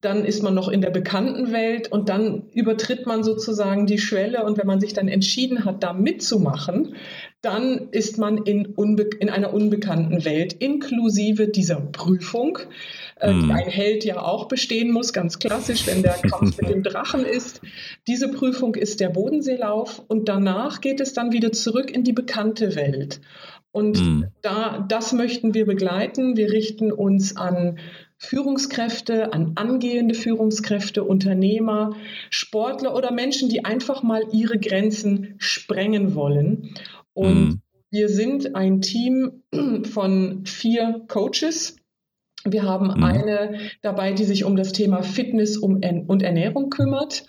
dann 0.02 0.24
ist 0.24 0.42
man 0.42 0.52
noch 0.52 0.68
in 0.68 0.80
der 0.80 0.90
bekannten 0.90 1.52
Welt 1.52 1.90
und 1.90 2.08
dann 2.08 2.48
übertritt 2.52 3.06
man 3.06 3.22
sozusagen 3.22 3.86
die 3.86 3.98
Schwelle 3.98 4.44
und 4.44 4.58
wenn 4.58 4.66
man 4.66 4.80
sich 4.80 4.94
dann 4.94 5.06
entschieden 5.06 5.64
hat, 5.64 5.84
da 5.84 5.92
mitzumachen, 5.92 6.96
dann 7.40 7.88
ist 7.92 8.18
man 8.18 8.38
in, 8.38 8.74
in 9.20 9.30
einer 9.30 9.54
unbekannten 9.54 10.24
Welt, 10.24 10.54
inklusive 10.54 11.46
dieser 11.46 11.76
Prüfung, 11.76 12.58
äh, 13.20 13.32
die 13.32 13.44
mhm. 13.44 13.50
ein 13.52 13.68
Held 13.68 14.04
ja 14.04 14.20
auch 14.20 14.48
bestehen 14.48 14.90
muss, 14.90 15.12
ganz 15.12 15.38
klassisch, 15.38 15.86
wenn 15.86 16.02
der 16.02 16.14
Kampf 16.14 16.60
mit 16.60 16.68
dem 16.68 16.82
Drachen 16.82 17.24
ist. 17.24 17.60
Diese 18.08 18.28
Prüfung 18.28 18.74
ist 18.74 18.98
der 18.98 19.08
Bodenseelauf 19.08 20.02
und 20.08 20.28
danach 20.28 20.80
geht 20.80 21.00
es 21.00 21.12
dann 21.14 21.30
wieder 21.30 21.52
zurück 21.52 21.94
in 21.94 22.02
die 22.02 22.12
bekannte 22.12 22.74
Welt. 22.74 23.20
Und 23.70 23.98
mm. 23.98 24.24
da, 24.42 24.84
das 24.86 25.12
möchten 25.12 25.54
wir 25.54 25.64
begleiten. 25.64 26.36
Wir 26.36 26.52
richten 26.52 26.92
uns 26.92 27.36
an 27.36 27.78
Führungskräfte, 28.24 29.32
an 29.32 29.52
angehende 29.56 30.14
Führungskräfte, 30.14 31.02
Unternehmer, 31.02 31.96
Sportler 32.30 32.94
oder 32.94 33.10
Menschen, 33.10 33.48
die 33.48 33.64
einfach 33.64 34.04
mal 34.04 34.22
ihre 34.30 34.60
Grenzen 34.60 35.34
sprengen 35.38 36.14
wollen. 36.14 36.74
Und 37.14 37.34
mhm. 37.34 37.60
wir 37.90 38.08
sind 38.08 38.54
ein 38.54 38.80
Team 38.80 39.42
von 39.84 40.46
vier 40.46 41.02
Coaches. 41.08 41.76
Wir 42.44 42.62
haben 42.62 42.96
mhm. 42.96 43.04
eine 43.04 43.58
dabei, 43.82 44.12
die 44.12 44.24
sich 44.24 44.44
um 44.44 44.54
das 44.54 44.72
Thema 44.72 45.02
Fitness 45.02 45.56
und 45.56 45.82
Ernährung 46.22 46.70
kümmert 46.70 47.26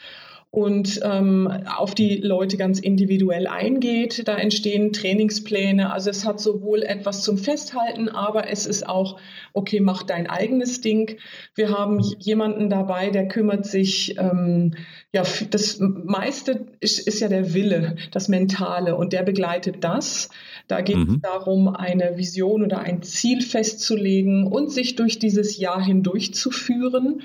und 0.54 1.00
ähm, 1.02 1.48
auf 1.66 1.96
die 1.96 2.18
Leute 2.18 2.58
ganz 2.58 2.78
individuell 2.78 3.48
eingeht. 3.48 4.28
Da 4.28 4.38
entstehen 4.38 4.94
Trainingspläne. 4.94 5.92
Also 5.92 6.12
es 6.12 6.26
hat 6.26 6.40
sowohl 6.40 6.84
etwas 6.84 7.24
zum 7.24 7.40
Festhalten, 7.40 8.08
aber 8.08 8.48
es 8.48 8.68
ist 8.68 8.88
auch, 8.88 9.20
okay, 9.54 9.80
mach 9.80 10.04
dein 10.04 10.28
eigenes 10.30 10.80
Ding. 10.80 11.18
Wir 11.56 11.72
haben 11.72 12.00
jemanden 12.20 12.70
dabei, 12.70 13.10
der 13.10 13.28
kümmert 13.30 13.66
sich, 13.66 14.16
ähm, 14.20 14.76
ja, 15.12 15.24
das 15.50 15.80
meiste 15.80 16.68
ist, 16.80 17.00
ist, 17.00 17.20
ja 17.20 17.30
der 17.30 17.56
Wille, 17.56 17.96
das 18.12 18.28
Mentale 18.28 18.96
und 18.96 19.12
der 19.12 19.24
begleitet 19.24 19.84
das. 19.84 20.30
Da 20.68 20.82
geht 20.82 20.98
mhm. 20.98 21.16
es 21.16 21.22
darum, 21.22 21.68
eine 21.68 22.20
Vision 22.20 22.62
oder 22.62 22.78
ein 22.78 23.02
Ziel 23.02 23.42
festzulegen 23.42 24.46
und 24.46 24.72
sich 24.72 24.96
durch 24.98 25.18
dieses 25.18 25.58
Jahr 25.58 25.84
hindurch 25.84 26.36
zu 26.36 26.52
führen. 26.52 27.24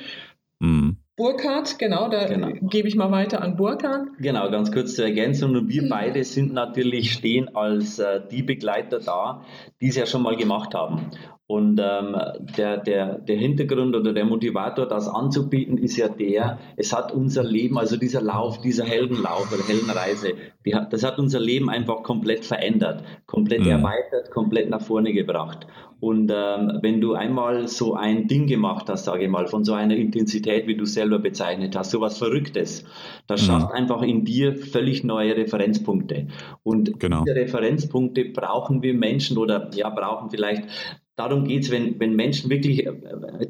Mhm. 0.60 0.96
Burkhard, 1.18 1.80
genau, 1.80 2.08
da 2.08 2.26
genau. 2.26 2.52
gebe 2.62 2.86
ich 2.86 2.94
mal 2.94 3.10
weiter 3.10 3.42
an 3.42 3.56
Burkhard. 3.56 4.06
Genau, 4.20 4.50
ganz 4.52 4.70
kurz 4.70 4.94
zur 4.94 5.04
Ergänzung. 5.04 5.56
Und 5.56 5.68
wir 5.68 5.88
beide 5.88 6.22
sind 6.22 6.52
natürlich 6.52 7.12
stehen 7.12 7.54
als 7.56 7.98
äh, 7.98 8.20
die 8.30 8.42
Begleiter 8.42 9.00
da, 9.00 9.44
die 9.80 9.88
es 9.88 9.96
ja 9.96 10.06
schon 10.06 10.22
mal 10.22 10.36
gemacht 10.36 10.74
haben. 10.74 11.10
Und 11.50 11.80
ähm, 11.82 12.14
der, 12.58 12.76
der, 12.76 13.20
der 13.20 13.36
Hintergrund 13.38 13.96
oder 13.96 14.12
der 14.12 14.26
Motivator, 14.26 14.84
das 14.84 15.08
anzubieten, 15.08 15.78
ist 15.78 15.96
ja 15.96 16.08
der, 16.08 16.58
es 16.76 16.94
hat 16.94 17.10
unser 17.10 17.42
Leben, 17.42 17.78
also 17.78 17.96
dieser 17.96 18.20
Lauf, 18.20 18.60
dieser 18.60 18.84
Heldenlauf 18.84 19.50
oder 19.50 19.66
Heldenreise, 19.66 20.34
hat, 20.74 20.92
das 20.92 21.04
hat 21.04 21.18
unser 21.18 21.40
Leben 21.40 21.70
einfach 21.70 22.02
komplett 22.02 22.44
verändert, 22.44 23.02
komplett 23.24 23.62
mhm. 23.62 23.70
erweitert, 23.70 24.30
komplett 24.30 24.68
nach 24.68 24.82
vorne 24.82 25.14
gebracht. 25.14 25.66
Und 26.00 26.30
ähm, 26.30 26.80
wenn 26.82 27.00
du 27.00 27.14
einmal 27.14 27.66
so 27.66 27.94
ein 27.94 28.28
Ding 28.28 28.46
gemacht 28.46 28.90
hast, 28.90 29.06
sage 29.06 29.24
ich 29.24 29.30
mal, 29.30 29.46
von 29.46 29.64
so 29.64 29.72
einer 29.72 29.96
Intensität, 29.96 30.66
wie 30.66 30.76
du 30.76 30.84
selber 30.84 31.18
bezeichnet 31.18 31.74
hast, 31.76 31.92
so 31.92 32.02
was 32.02 32.18
Verrücktes, 32.18 32.84
das 33.26 33.40
mhm. 33.40 33.46
schafft 33.46 33.72
einfach 33.72 34.02
in 34.02 34.26
dir 34.26 34.54
völlig 34.54 35.02
neue 35.02 35.34
Referenzpunkte. 35.34 36.26
Und 36.62 37.00
genau. 37.00 37.24
diese 37.24 37.36
Referenzpunkte 37.36 38.26
brauchen 38.26 38.82
wir 38.82 38.92
Menschen 38.92 39.38
oder 39.38 39.70
ja, 39.74 39.88
brauchen 39.88 40.28
vielleicht 40.28 40.68
Darum 41.18 41.42
geht 41.42 41.64
es, 41.64 41.72
wenn, 41.72 41.98
wenn 41.98 42.14
Menschen 42.14 42.48
wirklich 42.48 42.86
äh, 42.86 42.92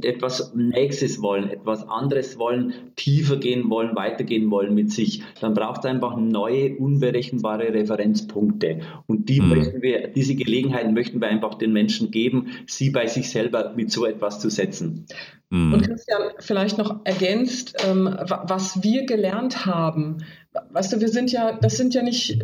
etwas 0.01 0.55
Nächstes 0.55 1.21
wollen, 1.21 1.51
etwas 1.51 1.87
anderes 1.87 2.39
wollen, 2.39 2.73
tiefer 2.97 3.37
gehen 3.37 3.69
wollen, 3.69 3.95
weitergehen 3.95 4.51
wollen 4.51 4.75
mit 4.75 4.91
sich, 4.91 5.23
dann 5.43 5.53
braucht 5.53 5.81
es 5.81 5.85
einfach 5.85 6.17
neue, 6.17 6.77
unberechenbare 6.77 7.75
Referenzpunkte. 7.75 8.81
Und 9.07 9.29
die 9.29 9.43
mhm. 9.43 9.49
möchten 9.51 9.83
wir, 9.83 10.09
diese 10.09 10.35
Gelegenheit 10.35 10.91
möchten 10.91 11.21
wir 11.21 11.29
einfach 11.29 11.57
den 11.57 11.75
Menschen 11.75 12.11
geben, 12.11 12.53
sie 12.67 12.89
bei 12.89 13.07
sich 13.07 13.29
selber 13.29 13.75
mit 13.77 13.93
so 13.93 14.07
etwas 14.07 14.41
zu 14.41 14.49
setzen. 14.49 15.05
Mhm. 15.51 15.75
Und 15.75 15.83
Christian, 15.83 16.23
vielleicht 16.39 16.79
noch 16.79 17.05
ergänzt, 17.05 17.77
ähm, 17.87 18.17
was 18.29 18.83
wir 18.83 19.05
gelernt 19.05 19.67
haben. 19.67 20.25
Weißt 20.73 20.95
du, 20.95 21.03
wir 21.03 21.09
sind 21.09 21.33
ja, 21.33 21.59
das 21.61 21.77
sind 21.77 21.93
ja 21.93 22.01
nicht 22.03 22.39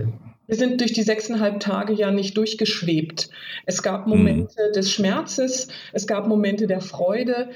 wir 0.46 0.56
sind 0.56 0.80
durch 0.80 0.92
die 0.92 1.02
sechseinhalb 1.02 1.60
Tage 1.60 1.92
ja 1.92 2.10
nicht 2.10 2.36
durchgeschwebt. 2.36 3.30
Es 3.66 3.82
gab 3.82 4.06
Momente 4.06 4.68
mhm. 4.68 4.72
des 4.74 4.92
Schmerzes, 4.92 5.68
es 5.92 6.06
gab 6.06 6.26
Momente 6.26 6.66
der 6.66 6.80
Freude. 6.80 7.50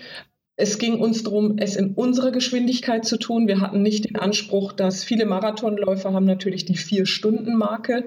Es 0.60 0.78
ging 0.78 0.98
uns 0.98 1.22
darum, 1.22 1.56
es 1.58 1.76
in 1.76 1.94
unserer 1.94 2.32
Geschwindigkeit 2.32 3.04
zu 3.04 3.16
tun. 3.16 3.46
Wir 3.46 3.60
hatten 3.60 3.80
nicht 3.80 4.08
den 4.08 4.16
Anspruch, 4.16 4.72
dass 4.72 5.04
viele 5.04 5.24
Marathonläufer 5.24 6.12
haben 6.12 6.24
natürlich 6.24 6.64
die 6.64 6.76
Vier-Stunden-Marke 6.76 8.06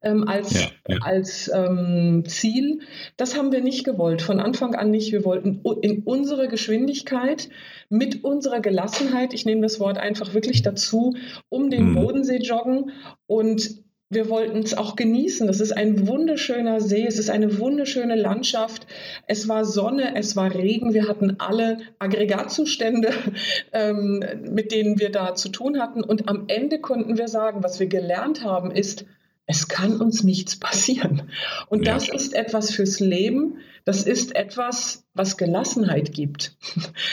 ähm, 0.00 0.26
als, 0.26 0.54
ja, 0.54 0.68
ja. 0.88 0.96
als 1.02 1.50
ähm, 1.54 2.24
Ziel. 2.26 2.80
Das 3.18 3.36
haben 3.36 3.52
wir 3.52 3.60
nicht 3.60 3.84
gewollt, 3.84 4.22
von 4.22 4.40
Anfang 4.40 4.74
an 4.74 4.90
nicht. 4.90 5.12
Wir 5.12 5.26
wollten 5.26 5.60
in 5.82 6.02
unserer 6.04 6.46
Geschwindigkeit, 6.46 7.50
mit 7.90 8.24
unserer 8.24 8.60
Gelassenheit, 8.60 9.34
ich 9.34 9.44
nehme 9.44 9.60
das 9.60 9.78
Wort 9.78 9.98
einfach 9.98 10.32
wirklich 10.32 10.62
dazu, 10.62 11.16
um 11.50 11.68
den 11.68 11.90
mhm. 11.90 11.94
Bodensee 11.96 12.38
joggen 12.38 12.92
und 13.26 13.82
wir 14.10 14.28
wollten 14.28 14.58
es 14.58 14.76
auch 14.76 14.96
genießen. 14.96 15.46
Das 15.46 15.60
ist 15.60 15.70
ein 15.70 16.08
wunderschöner 16.08 16.80
See, 16.80 17.06
es 17.06 17.18
ist 17.18 17.30
eine 17.30 17.58
wunderschöne 17.58 18.16
Landschaft. 18.16 18.86
Es 19.28 19.48
war 19.48 19.64
Sonne, 19.64 20.16
es 20.16 20.34
war 20.34 20.52
Regen. 20.52 20.92
Wir 20.94 21.06
hatten 21.06 21.36
alle 21.38 21.78
Aggregatzustände, 22.00 23.12
ähm, 23.72 24.22
mit 24.50 24.72
denen 24.72 24.98
wir 24.98 25.10
da 25.10 25.36
zu 25.36 25.48
tun 25.48 25.80
hatten. 25.80 26.02
Und 26.02 26.28
am 26.28 26.44
Ende 26.48 26.80
konnten 26.80 27.18
wir 27.18 27.28
sagen, 27.28 27.62
was 27.62 27.78
wir 27.78 27.86
gelernt 27.86 28.42
haben, 28.42 28.72
ist, 28.72 29.06
es 29.50 29.66
kann 29.66 30.00
uns 30.00 30.22
nichts 30.22 30.56
passieren. 30.56 31.22
Und 31.68 31.84
ja. 31.84 31.94
das 31.94 32.08
ist 32.08 32.34
etwas 32.34 32.70
fürs 32.70 33.00
Leben. 33.00 33.56
Das 33.84 34.04
ist 34.04 34.36
etwas, 34.36 35.04
was 35.12 35.36
Gelassenheit 35.36 36.12
gibt. 36.12 36.56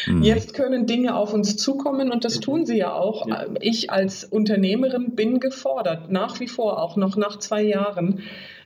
Mhm. 0.06 0.22
Jetzt 0.22 0.54
können 0.54 0.86
Dinge 0.86 1.16
auf 1.16 1.34
uns 1.34 1.58
zukommen 1.58 2.12
und 2.12 2.26
das 2.26 2.40
tun 2.40 2.66
sie 2.66 2.78
ja 2.78 2.94
auch. 2.94 3.28
Ja. 3.28 3.48
Ich 3.60 3.90
als 3.90 4.24
Unternehmerin 4.24 5.16
bin 5.16 5.40
gefordert, 5.40 6.12
nach 6.12 6.40
wie 6.40 6.48
vor, 6.48 6.82
auch 6.82 6.96
noch 6.96 7.18
nach 7.18 7.40
zwei 7.40 7.64
Jahren. 7.64 8.22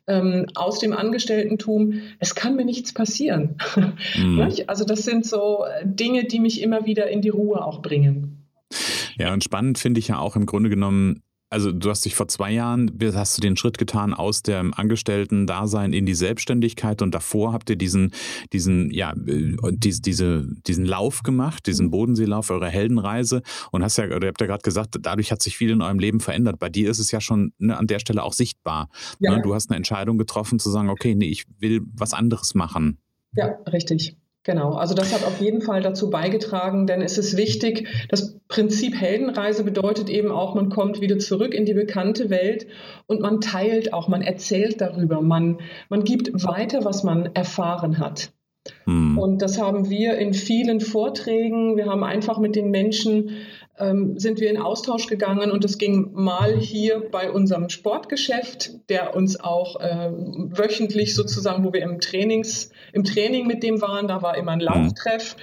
Ähm, 0.07 0.47
aus 0.55 0.79
dem 0.79 0.93
Angestellten-Tum, 0.93 2.01
es 2.19 2.36
kann 2.36 2.55
mir 2.55 2.65
nichts 2.65 2.91
passieren. 2.91 3.55
Mhm. 4.17 4.51
also 4.67 4.84
das 4.84 5.03
sind 5.03 5.25
so 5.25 5.63
Dinge, 5.86 6.25
die 6.25 6.39
mich 6.39 6.62
immer 6.62 6.86
wieder 6.86 7.07
in 7.10 7.21
die 7.21 7.29
Ruhe 7.29 7.63
auch 7.63 7.81
bringen. 7.81 8.47
Ja, 9.17 9.31
und 9.31 9.43
spannend 9.43 9.77
finde 9.77 9.99
ich 9.99 10.10
ja 10.10 10.17
auch 10.17 10.36
im 10.36 10.47
Grunde 10.47 10.69
genommen, 10.69 11.21
also 11.51 11.73
du 11.73 11.89
hast 11.89 12.05
dich 12.05 12.15
vor 12.15 12.29
zwei 12.29 12.51
Jahren, 12.51 12.89
hast 13.13 13.37
du 13.37 13.41
den 13.41 13.57
Schritt 13.57 13.77
getan 13.77 14.13
aus 14.13 14.41
dem 14.41 14.73
Angestellten-Dasein 14.73 15.91
in 15.91 16.05
die 16.05 16.13
Selbstständigkeit 16.13 17.01
und 17.01 17.13
davor 17.13 17.51
habt 17.51 17.69
ihr 17.69 17.75
diesen, 17.75 18.13
diesen, 18.53 18.89
ja, 18.89 19.11
äh, 19.27 19.57
diese, 19.71 20.47
diesen 20.65 20.85
Lauf 20.85 21.23
gemacht, 21.23 21.67
diesen 21.67 21.87
mhm. 21.87 21.91
Bodenseelauf, 21.91 22.49
eure 22.49 22.69
Heldenreise 22.69 23.41
und 23.71 23.83
hast 23.83 23.97
ja, 23.97 24.05
oder 24.05 24.27
ihr 24.27 24.29
habt 24.29 24.39
ja 24.39 24.47
gerade 24.47 24.63
gesagt, 24.63 24.97
dadurch 25.01 25.33
hat 25.33 25.43
sich 25.43 25.57
viel 25.57 25.71
in 25.71 25.81
eurem 25.81 25.99
Leben 25.99 26.21
verändert. 26.21 26.57
Bei 26.57 26.69
dir 26.69 26.89
ist 26.89 26.99
es 26.99 27.11
ja 27.11 27.19
schon 27.19 27.51
ne, 27.57 27.77
an 27.77 27.87
der 27.87 27.99
Stelle 27.99 28.23
auch 28.23 28.33
sichtbar. 28.33 28.89
Ja. 29.19 29.35
Ne? 29.35 29.41
Du 29.43 29.53
hast 29.53 29.69
eine 29.69 29.77
Entscheidung 29.77 30.17
getroffen 30.17 30.57
zu 30.57 30.69
sagen, 30.69 30.89
okay, 30.89 31.15
nee, 31.15 31.27
ich 31.27 31.45
will 31.59 31.81
was 31.93 32.13
anderes 32.13 32.55
machen. 32.55 32.97
Ja, 33.35 33.57
richtig. 33.71 34.15
Genau, 34.43 34.73
also 34.73 34.95
das 34.95 35.13
hat 35.13 35.23
auf 35.23 35.39
jeden 35.39 35.62
Fall 35.62 35.84
dazu 35.84 36.10
beigetragen, 36.10 36.88
denn 36.88 37.01
es 37.04 37.19
ist 37.19 37.38
wichtig, 37.38 37.88
das 38.10 38.39
Prinzip 38.47 38.95
Heldenreise 38.99 39.63
bedeutet 39.63 40.10
eben 40.10 40.32
auch, 40.32 40.56
man 40.56 40.69
kommt 40.69 40.99
wieder 40.99 41.19
zurück 41.19 41.54
in 41.54 41.65
die 41.65 41.75
bekannte 41.75 42.32
Welt 42.32 42.65
und 43.06 43.21
man 43.21 43.39
teilt 43.39 43.93
auch, 43.93 44.08
man 44.08 44.23
erzählt 44.23 44.82
darüber, 44.82 45.21
man, 45.21 45.60
man 45.89 46.04
gibt 46.04 46.34
weiter, 46.43 46.84
was 46.86 47.04
man 47.04 47.27
erfahren 47.36 47.99
hat. 47.99 48.32
Hm. 48.86 49.17
Und 49.17 49.43
das 49.43 49.60
haben 49.60 49.89
wir 49.89 50.17
in 50.17 50.34
vielen 50.34 50.82
Vorträgen, 50.82 51.77
wir 51.77 51.86
haben 51.86 52.04
einfach 52.04 52.39
mit 52.39 52.56
den 52.56 52.71
Menschen 52.71 53.45
sind 54.15 54.39
wir 54.39 54.49
in 54.49 54.57
Austausch 54.57 55.07
gegangen 55.07 55.51
und 55.51 55.65
es 55.65 55.77
ging 55.77 56.11
mal 56.13 56.55
hier 56.57 57.09
bei 57.11 57.31
unserem 57.31 57.69
Sportgeschäft, 57.69 58.89
der 58.89 59.15
uns 59.15 59.39
auch 59.39 59.79
äh, 59.79 60.11
wöchentlich 60.11 61.15
sozusagen, 61.15 61.63
wo 61.63 61.73
wir 61.73 61.81
im, 61.81 61.99
Trainings, 61.99 62.71
im 62.93 63.03
Training 63.03 63.47
mit 63.47 63.63
dem 63.63 63.81
waren, 63.81 64.07
da 64.07 64.21
war 64.21 64.37
immer 64.37 64.51
ein 64.51 64.59
mhm. 64.59 64.65
Lauftreff. 64.65 65.35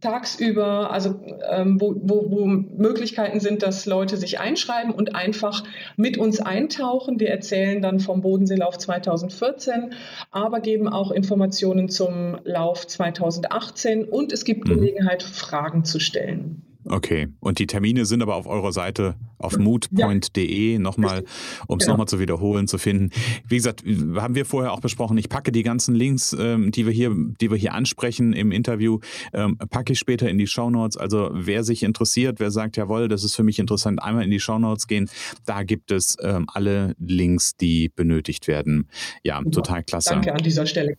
tagsüber, 0.00 0.90
also 0.90 1.20
ähm, 1.50 1.78
wo, 1.78 1.94
wo, 1.98 2.30
wo 2.30 2.46
Möglichkeiten 2.46 3.40
sind, 3.40 3.62
dass 3.62 3.84
Leute 3.84 4.16
sich 4.16 4.40
einschreiben 4.40 4.90
und 4.90 5.14
einfach 5.14 5.64
mit 5.98 6.16
uns 6.16 6.40
eintauchen. 6.40 7.20
Wir 7.20 7.28
erzählen 7.28 7.82
dann 7.82 8.00
vom 8.00 8.22
Bodenseelauf 8.22 8.78
2014, 8.78 9.92
aber 10.30 10.60
geben 10.60 10.88
auch 10.88 11.10
Informationen 11.10 11.90
zum 11.90 12.38
Lauf 12.44 12.86
2018 12.86 14.04
und 14.04 14.32
es 14.32 14.46
gibt 14.46 14.66
mhm. 14.66 14.76
Gelegenheit, 14.76 15.22
Fragen 15.22 15.84
zu 15.84 16.00
stellen. 16.00 16.65
Okay, 16.88 17.28
und 17.40 17.58
die 17.58 17.66
Termine 17.66 18.04
sind 18.04 18.22
aber 18.22 18.36
auf 18.36 18.46
eurer 18.46 18.72
Seite 18.72 19.16
auf 19.38 19.58
moodpoint.de 19.58 20.72
ja. 20.72 20.78
nochmal, 20.78 21.24
um 21.66 21.78
es 21.78 21.84
genau. 21.84 21.94
nochmal 21.94 22.06
zu 22.06 22.20
wiederholen, 22.20 22.68
zu 22.68 22.78
finden. 22.78 23.10
Wie 23.48 23.56
gesagt, 23.56 23.82
haben 23.82 24.34
wir 24.36 24.46
vorher 24.46 24.72
auch 24.72 24.80
besprochen, 24.80 25.18
ich 25.18 25.28
packe 25.28 25.50
die 25.50 25.64
ganzen 25.64 25.96
Links, 25.96 26.34
ähm, 26.38 26.70
die 26.70 26.86
wir 26.86 26.92
hier, 26.92 27.12
die 27.40 27.50
wir 27.50 27.58
hier 27.58 27.74
ansprechen 27.74 28.32
im 28.32 28.52
Interview, 28.52 29.00
ähm, 29.32 29.58
packe 29.58 29.94
ich 29.94 29.98
später 29.98 30.28
in 30.30 30.38
die 30.38 30.46
Shownotes. 30.46 30.96
Also 30.96 31.30
wer 31.32 31.64
sich 31.64 31.82
interessiert, 31.82 32.38
wer 32.38 32.52
sagt, 32.52 32.76
jawohl, 32.76 33.08
das 33.08 33.24
ist 33.24 33.34
für 33.34 33.42
mich 33.42 33.58
interessant, 33.58 34.00
einmal 34.00 34.24
in 34.24 34.30
die 34.30 34.40
Shownotes 34.40 34.86
gehen. 34.86 35.10
Da 35.44 35.64
gibt 35.64 35.90
es 35.90 36.16
ähm, 36.22 36.46
alle 36.52 36.94
Links, 37.00 37.56
die 37.56 37.88
benötigt 37.88 38.46
werden. 38.46 38.88
Ja, 39.24 39.38
Super. 39.38 39.50
total 39.50 39.82
klasse. 39.82 40.10
Danke 40.10 40.32
an 40.32 40.42
dieser 40.42 40.66
Stelle. 40.66 40.96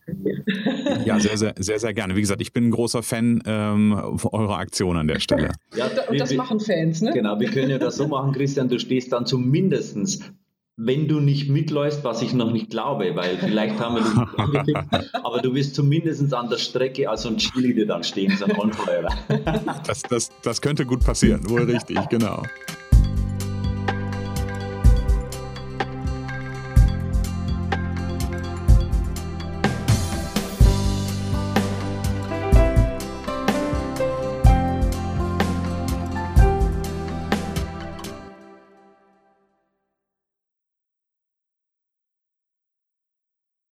ja, 1.05 1.17
sehr, 1.19 1.37
sehr, 1.37 1.55
sehr, 1.57 1.79
sehr 1.79 1.93
gerne. 1.93 2.15
Wie 2.17 2.21
gesagt, 2.21 2.41
ich 2.41 2.51
bin 2.51 2.67
ein 2.67 2.71
großer 2.71 3.03
Fan 3.03 3.41
ähm, 3.45 3.93
eurer 3.93 4.57
Aktion 4.57 4.97
an 4.97 5.07
der 5.07 5.19
Stelle. 5.19 5.51
Ja, 5.77 5.89
und 6.09 6.19
das 6.19 6.33
machen 6.33 6.59
Fans, 6.59 7.01
ne? 7.01 7.11
Genau, 7.13 7.39
wir 7.39 7.49
können 7.49 7.69
ja 7.69 7.77
das 7.77 7.95
so 7.95 8.07
machen, 8.07 8.31
Christian, 8.33 8.67
du 8.69 8.79
stehst 8.79 9.13
dann 9.13 9.25
zumindestens 9.25 10.19
wenn 10.77 11.07
du 11.07 11.19
nicht 11.19 11.49
mitläufst, 11.49 12.03
was 12.03 12.21
ich 12.21 12.33
noch 12.33 12.51
nicht 12.51 12.69
glaube, 12.69 13.15
weil 13.15 13.37
vielleicht 13.39 13.79
haben 13.79 13.95
wir 13.95 14.03
das 14.03 14.37
angeklickt, 14.37 15.15
aber 15.23 15.41
du 15.41 15.55
wirst 15.55 15.73
zumindest 15.73 16.31
an 16.33 16.49
der 16.49 16.57
Strecke 16.57 17.09
als 17.09 17.25
ein 17.25 17.37
Cheerleader 17.37 17.85
dann 17.85 18.03
stehen, 18.03 18.37
so 18.37 18.45
ein 18.45 18.57
On 18.59 18.71
das, 19.87 20.03
das, 20.03 20.31
das 20.43 20.61
könnte 20.61 20.85
gut 20.85 21.03
passieren, 21.03 21.49
wohl 21.49 21.63
richtig, 21.63 21.97
genau. 22.09 22.43